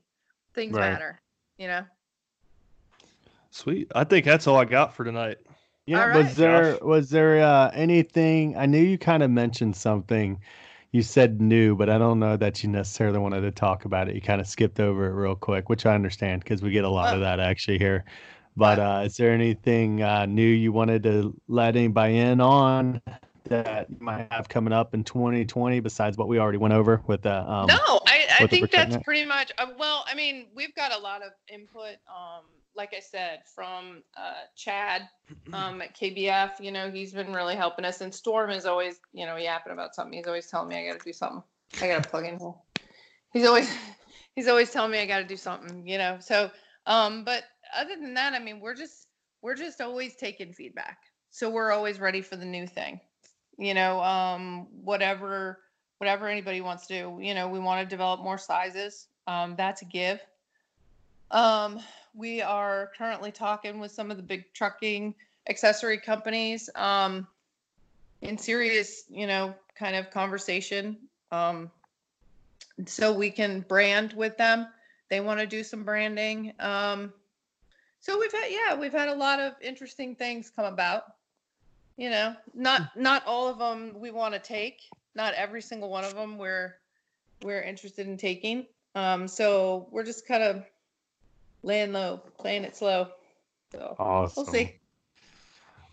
[0.53, 0.91] Things right.
[0.91, 1.19] matter,
[1.57, 1.85] you know.
[3.49, 3.91] Sweet.
[3.95, 5.39] I think that's all I got for tonight.
[5.87, 6.05] Yeah.
[6.05, 6.23] Right.
[6.23, 6.81] Was there Josh.
[6.81, 8.57] was there uh, anything?
[8.57, 10.39] I knew you kind of mentioned something
[10.95, 14.15] you said new, but I don't know that you necessarily wanted to talk about it.
[14.15, 16.89] You kind of skipped over it real quick, which I understand because we get a
[16.89, 18.05] lot of that actually here.
[18.55, 23.01] But uh, is there anything uh, new you wanted to let anybody in on
[23.49, 27.23] that you might have coming up in 2020 besides what we already went over with
[27.23, 27.39] the?
[27.39, 27.75] Um, no,
[28.07, 29.51] I, I think that's pretty much.
[29.57, 31.97] Uh, well, I mean, we've got a lot of input.
[32.07, 32.45] Um,
[32.75, 35.07] like I said, from uh, Chad
[35.53, 36.59] um, at KBF.
[36.59, 38.01] You know, he's been really helping us.
[38.01, 40.13] And Storm is always, you know, yapping about something.
[40.13, 41.43] He's always telling me I got to do something.
[41.81, 42.53] I got to plug in here.
[43.31, 43.73] He's always,
[44.35, 45.87] he's always telling me I got to do something.
[45.87, 46.51] You know, so,
[46.85, 47.43] um, but
[47.75, 49.07] other than that, I mean, we're just,
[49.41, 50.99] we're just always taking feedback.
[51.31, 52.99] So we're always ready for the new thing.
[53.57, 55.59] You know, um, whatever
[55.97, 57.19] whatever anybody wants to do.
[57.21, 59.07] You know, we want to develop more sizes.
[59.27, 60.21] Um, that's a give.
[61.31, 61.79] Um,
[62.15, 65.13] we are currently talking with some of the big trucking
[65.49, 67.27] accessory companies um,
[68.21, 70.97] in serious, you know, kind of conversation.
[71.31, 71.69] Um,
[72.85, 74.67] so we can brand with them.
[75.09, 76.53] They want to do some branding.
[76.59, 77.13] Um,
[77.99, 81.03] so we've had, yeah, we've had a lot of interesting things come about.
[81.97, 84.81] You know, not not all of them we want to take.
[85.15, 86.75] Not every single one of them we're
[87.41, 88.65] we're interested in taking.
[88.95, 90.65] Um, so we're just kind of
[91.65, 93.07] laying low, playing it slow.
[93.71, 94.43] So awesome.
[94.43, 94.79] we'll see.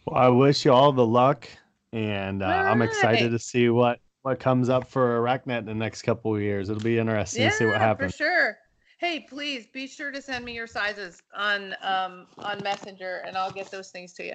[0.06, 1.48] Well, I wish you all the luck,
[1.92, 6.02] and uh, I'm excited to see what what comes up for Arachnet in the next
[6.02, 6.68] couple of years.
[6.68, 8.12] It'll be interesting yeah, to see what happens.
[8.12, 8.58] For sure.
[8.98, 13.50] Hey, please be sure to send me your sizes on um on Messenger, and I'll
[13.50, 14.34] get those things to you.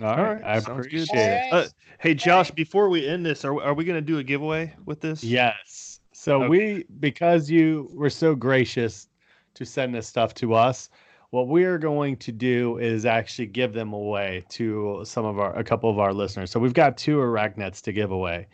[0.00, 1.52] All right, I appreciate it.
[1.52, 1.66] Uh,
[1.98, 2.56] hey, Josh, right.
[2.56, 5.22] before we end this, are are we going to do a giveaway with this?
[5.22, 6.00] Yes.
[6.12, 6.48] So okay.
[6.48, 9.08] we, because you were so gracious
[9.60, 10.90] to send this stuff to us,
[11.30, 15.56] what we are going to do is actually give them away to some of our
[15.56, 16.50] a couple of our listeners.
[16.50, 18.48] So we've got two Arachnets to give away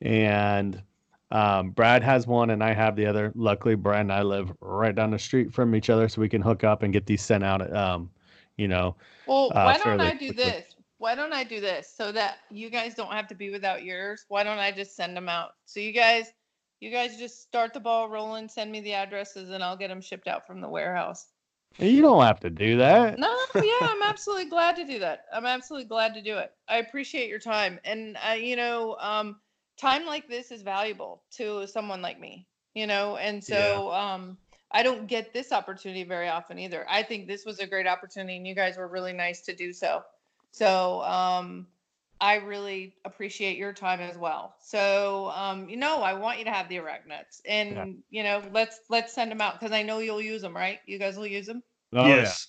[0.00, 0.82] and
[1.30, 3.32] um, Brad has one and I have the other.
[3.34, 6.42] Luckily, Brad and I live right down the street from each other, so we can
[6.42, 7.74] hook up and get these sent out.
[7.74, 8.10] Um,
[8.56, 8.96] you know.
[9.26, 10.44] Well, uh, why don't I do quickly.
[10.44, 10.74] this?
[10.98, 14.24] Why don't I do this so that you guys don't have to be without yours?
[14.28, 15.50] Why don't I just send them out?
[15.66, 16.32] So you guys,
[16.80, 18.48] you guys just start the ball rolling.
[18.48, 21.26] Send me the addresses, and I'll get them shipped out from the warehouse.
[21.78, 23.18] You don't have to do that.
[23.18, 25.24] No, yeah, I'm absolutely glad to do that.
[25.32, 26.52] I'm absolutely glad to do it.
[26.68, 29.36] I appreciate your time, and uh, you know, um,
[29.76, 34.14] time like this is valuable to someone like me, you know, and so yeah.
[34.14, 34.38] um,
[34.70, 36.86] I don't get this opportunity very often either.
[36.88, 39.72] I think this was a great opportunity, and you guys were really nice to do
[39.72, 40.02] so.
[40.52, 41.66] So um,
[42.20, 44.54] I really appreciate your time as well.
[44.60, 47.84] So um, you know, I want you to have the Arachnets, and yeah.
[48.10, 50.78] you know, let's let's send them out because I know you'll use them, right?
[50.86, 51.62] You guys will use them.
[51.92, 52.48] Oh, yes.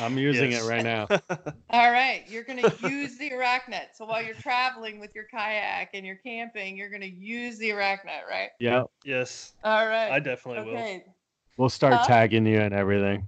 [0.00, 0.64] I'm using yes.
[0.64, 1.06] it right now.
[1.70, 2.24] All right.
[2.28, 3.94] You're going to use the Arachnet.
[3.94, 7.70] So while you're traveling with your kayak and you're camping, you're going to use the
[7.70, 8.50] Arachnet, right?
[8.58, 8.84] Yeah.
[9.04, 9.52] Yes.
[9.62, 10.10] All right.
[10.10, 11.02] I definitely okay.
[11.06, 11.14] will.
[11.56, 12.06] We'll start huh?
[12.06, 13.26] tagging you and everything.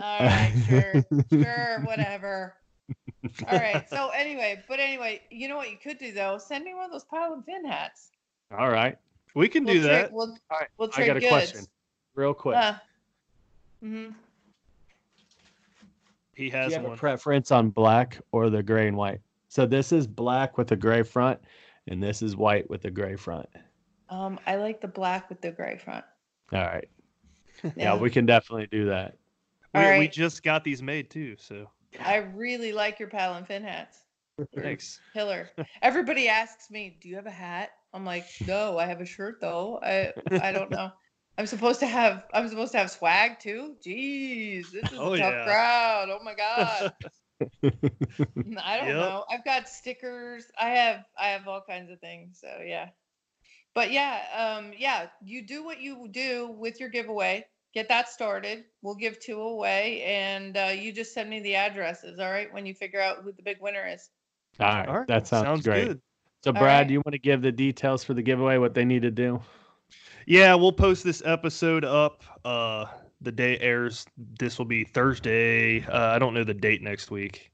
[0.00, 0.52] All right.
[0.68, 1.04] Sure.
[1.30, 1.80] sure.
[1.84, 2.54] Whatever.
[3.24, 3.86] All right.
[3.90, 6.38] So anyway, but anyway, you know what you could do though?
[6.38, 8.10] Send me one of those Paddle & Fin hats.
[8.56, 8.96] All right.
[9.34, 10.12] We can we'll do that.
[10.12, 10.68] We'll, All right.
[10.78, 11.30] We'll I got a goods.
[11.30, 11.60] question.
[12.14, 12.56] Real quick.
[12.56, 12.74] Uh,
[13.84, 14.10] mm-hmm.
[16.34, 16.94] He has Do you have one.
[16.94, 19.20] a preference on black or the gray and white?
[19.48, 21.40] So this is black with a gray front,
[21.88, 23.48] and this is white with a gray front.
[24.08, 26.04] Um, I like the black with the gray front.
[26.52, 26.88] All right.
[27.62, 29.16] Yeah, yeah we can definitely do that.
[29.74, 29.98] We, right.
[29.98, 31.68] we just got these made too, so.
[32.00, 33.98] I really like your Paddle & Fin hats.
[34.54, 35.00] Thanks.
[35.12, 35.50] Killer.
[35.82, 39.40] Everybody asks me, "Do you have a hat?" I'm like, "No, I have a shirt
[39.40, 39.80] though.
[39.82, 40.92] I I don't know."
[41.38, 43.76] I'm supposed to have I'm supposed to have swag too.
[43.84, 45.44] Jeez, this is oh, a tough yeah.
[45.44, 46.08] crowd.
[46.10, 46.92] Oh my god.
[47.62, 48.96] I don't yep.
[48.96, 49.24] know.
[49.30, 50.46] I've got stickers.
[50.60, 52.38] I have I have all kinds of things.
[52.40, 52.90] So yeah.
[53.74, 57.46] But yeah, um, yeah, you do what you do with your giveaway.
[57.74, 58.64] Get that started.
[58.82, 62.18] We'll give two away, and uh, you just send me the addresses.
[62.18, 64.10] All right, when you figure out who the big winner is.
[64.58, 65.06] All right, all right.
[65.06, 65.88] that sounds, sounds great.
[65.88, 66.00] Good.
[66.42, 66.86] So, Brad, right.
[66.86, 68.58] do you want to give the details for the giveaway?
[68.58, 69.40] What they need to do?
[70.26, 72.22] Yeah, we'll post this episode up.
[72.44, 72.86] Uh,
[73.20, 74.06] the day airs.
[74.38, 75.84] This will be Thursday.
[75.86, 77.50] Uh, I don't know the date next week.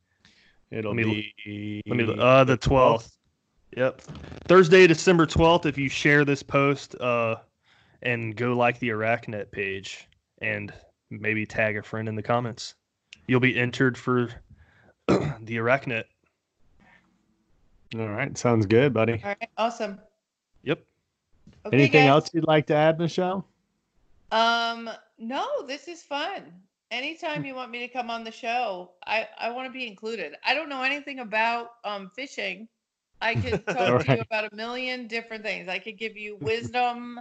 [0.71, 3.17] It'll let me, be let me uh the twelfth.
[3.77, 4.01] Yep,
[4.47, 5.67] Thursday, December twelfth.
[5.67, 7.37] If you share this post, uh,
[8.05, 10.09] and go like the Arachnet page,
[10.41, 10.73] and
[11.11, 12.75] maybe tag a friend in the comments,
[13.27, 14.31] you'll be entered for
[15.09, 16.05] the Arachnet.
[17.99, 19.15] All right, sounds good, buddy.
[19.25, 20.01] All right, awesome.
[20.65, 20.83] Yep.
[21.67, 22.11] Okay, Anything guys.
[22.11, 23.47] else you'd like to add, Michelle?
[24.33, 26.53] Um, no, this is fun.
[26.91, 30.35] Anytime you want me to come on the show, I, I want to be included.
[30.45, 32.69] I don't know anything about um, fishing.
[33.21, 34.07] I could talk right.
[34.07, 35.69] to you about a million different things.
[35.69, 37.21] I could give you wisdom,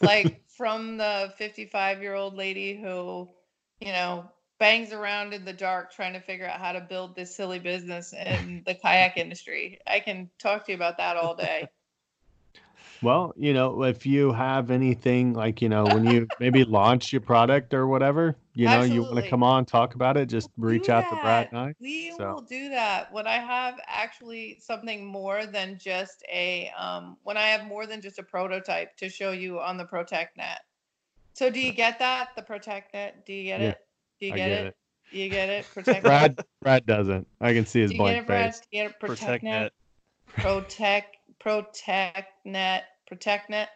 [0.00, 3.28] like from the 55 year old lady who,
[3.80, 7.36] you know, bangs around in the dark trying to figure out how to build this
[7.36, 9.80] silly business in the kayak industry.
[9.86, 11.68] I can talk to you about that all day.
[13.04, 17.20] Well, you know, if you have anything like, you know, when you maybe launch your
[17.20, 18.94] product or whatever, you know, Absolutely.
[18.94, 21.58] you want to come on, talk about it, just we'll reach out to Brad and
[21.58, 21.74] I.
[21.80, 22.34] We so.
[22.34, 23.12] will do that.
[23.12, 28.00] When I have actually something more than just a, um, when I have more than
[28.00, 30.60] just a prototype to show you on the Protect Net.
[31.34, 32.30] So do you get that?
[32.36, 33.26] The Protect Net?
[33.26, 33.78] Do you get yeah, it?
[34.20, 34.66] Do you get, get it?
[34.66, 34.76] it?
[35.12, 35.66] Do you get it?
[35.74, 37.26] Protect Brad, Brad doesn't.
[37.40, 38.60] I can see his blank face.
[38.60, 39.10] Do you get it, Brad?
[39.10, 39.18] Do you get it?
[39.18, 39.72] Protect, Protect Net?
[40.28, 43.68] Protect, Protect Net protecting it.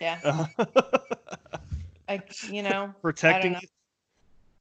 [0.00, 0.46] Yeah.
[2.08, 3.60] I, you know, protecting know.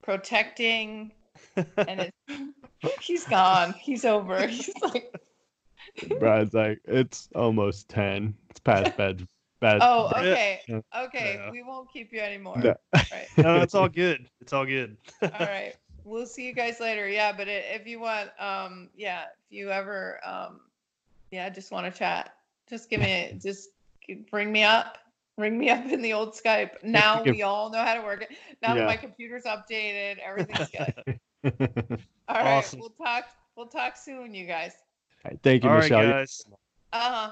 [0.01, 1.11] protecting,
[1.55, 3.73] and it's he's gone.
[3.73, 4.47] He's over.
[4.47, 5.13] He's like.
[6.17, 8.33] Brad's like, it's almost ten.
[8.49, 9.27] It's past bed.
[9.59, 9.79] Bed.
[9.81, 11.39] Oh, okay, okay.
[11.39, 11.51] Yeah.
[11.51, 12.57] We won't keep you anymore.
[12.57, 12.75] No.
[12.93, 13.27] Right.
[13.37, 14.25] no, it's all good.
[14.41, 14.97] It's all good.
[15.21, 15.75] all right.
[16.05, 17.07] We'll see you guys later.
[17.07, 20.61] Yeah, but if you want, um, yeah, if you ever, um,
[21.31, 22.35] yeah, just want to chat,
[22.69, 23.69] just give me, just
[24.29, 24.97] bring me up
[25.37, 26.71] Ring me up in the old Skype.
[26.83, 28.29] Now we all know how to work it.
[28.61, 28.81] Now yeah.
[28.81, 31.19] that my computer's updated, everything's good.
[32.27, 32.79] all right, awesome.
[32.79, 33.25] we'll talk.
[33.55, 34.73] We'll talk soon, you guys.
[35.25, 36.03] Right, thank you, all Michelle.
[36.03, 36.43] Right, guys.
[36.91, 37.31] Uh huh.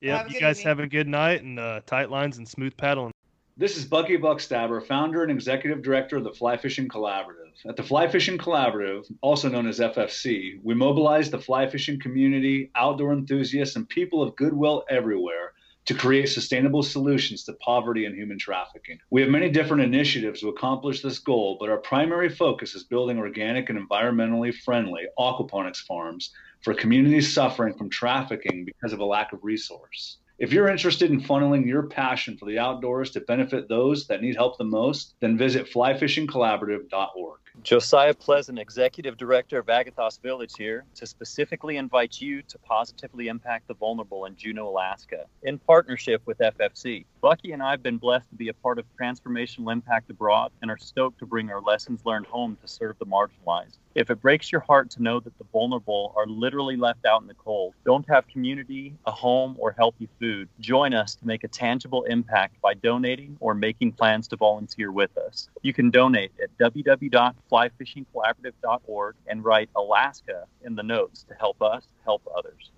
[0.00, 0.68] Yep, you guys evening.
[0.68, 3.12] have a good night and uh, tight lines and smooth paddling.
[3.56, 7.52] This is Bucky Buckstaff, founder and executive director of the Fly Fishing Collaborative.
[7.68, 12.70] At the Fly Fishing Collaborative, also known as FFC, we mobilize the fly fishing community,
[12.74, 15.52] outdoor enthusiasts, and people of goodwill everywhere
[15.86, 18.98] to create sustainable solutions to poverty and human trafficking.
[19.10, 23.18] We have many different initiatives to accomplish this goal, but our primary focus is building
[23.18, 26.30] organic and environmentally friendly aquaponics farms
[26.62, 30.18] for communities suffering from trafficking because of a lack of resource.
[30.36, 34.34] If you're interested in funneling your passion for the outdoors to benefit those that need
[34.34, 37.38] help the most, then visit flyfishingcollaborative.org.
[37.62, 43.68] Josiah Pleasant, Executive Director of Agathos Village here, to specifically invite you to positively impact
[43.68, 47.04] the vulnerable in Juneau, Alaska, in partnership with FFC.
[47.20, 50.70] Bucky and I have been blessed to be a part of Transformational Impact Abroad and
[50.70, 53.78] are stoked to bring our lessons learned home to serve the marginalized.
[53.94, 57.28] If it breaks your heart to know that the vulnerable are literally left out in
[57.28, 61.48] the cold, don't have community, a home, or healthy food, join us to make a
[61.48, 65.48] tangible impact by donating or making plans to volunteer with us.
[65.62, 72.22] You can donate at www.flyfishingcollaborative.org and write Alaska in the notes to help us help
[72.36, 72.72] others.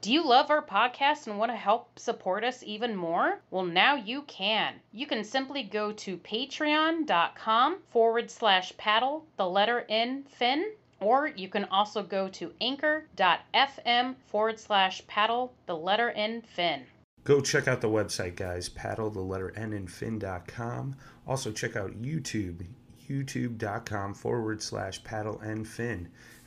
[0.00, 3.42] Do you love our podcast and want to help support us even more?
[3.50, 4.76] Well, now you can.
[4.92, 11.50] You can simply go to patreon.com forward slash paddle, the letter N fin, or you
[11.50, 16.86] can also go to anchor.fm forward slash paddle, the letter N fin.
[17.24, 18.70] Go check out the website, guys.
[18.70, 20.96] Paddle, the letter N and fin.com.
[21.26, 22.64] Also, check out YouTube,
[23.06, 26.08] youtube.com forward slash paddle and fin.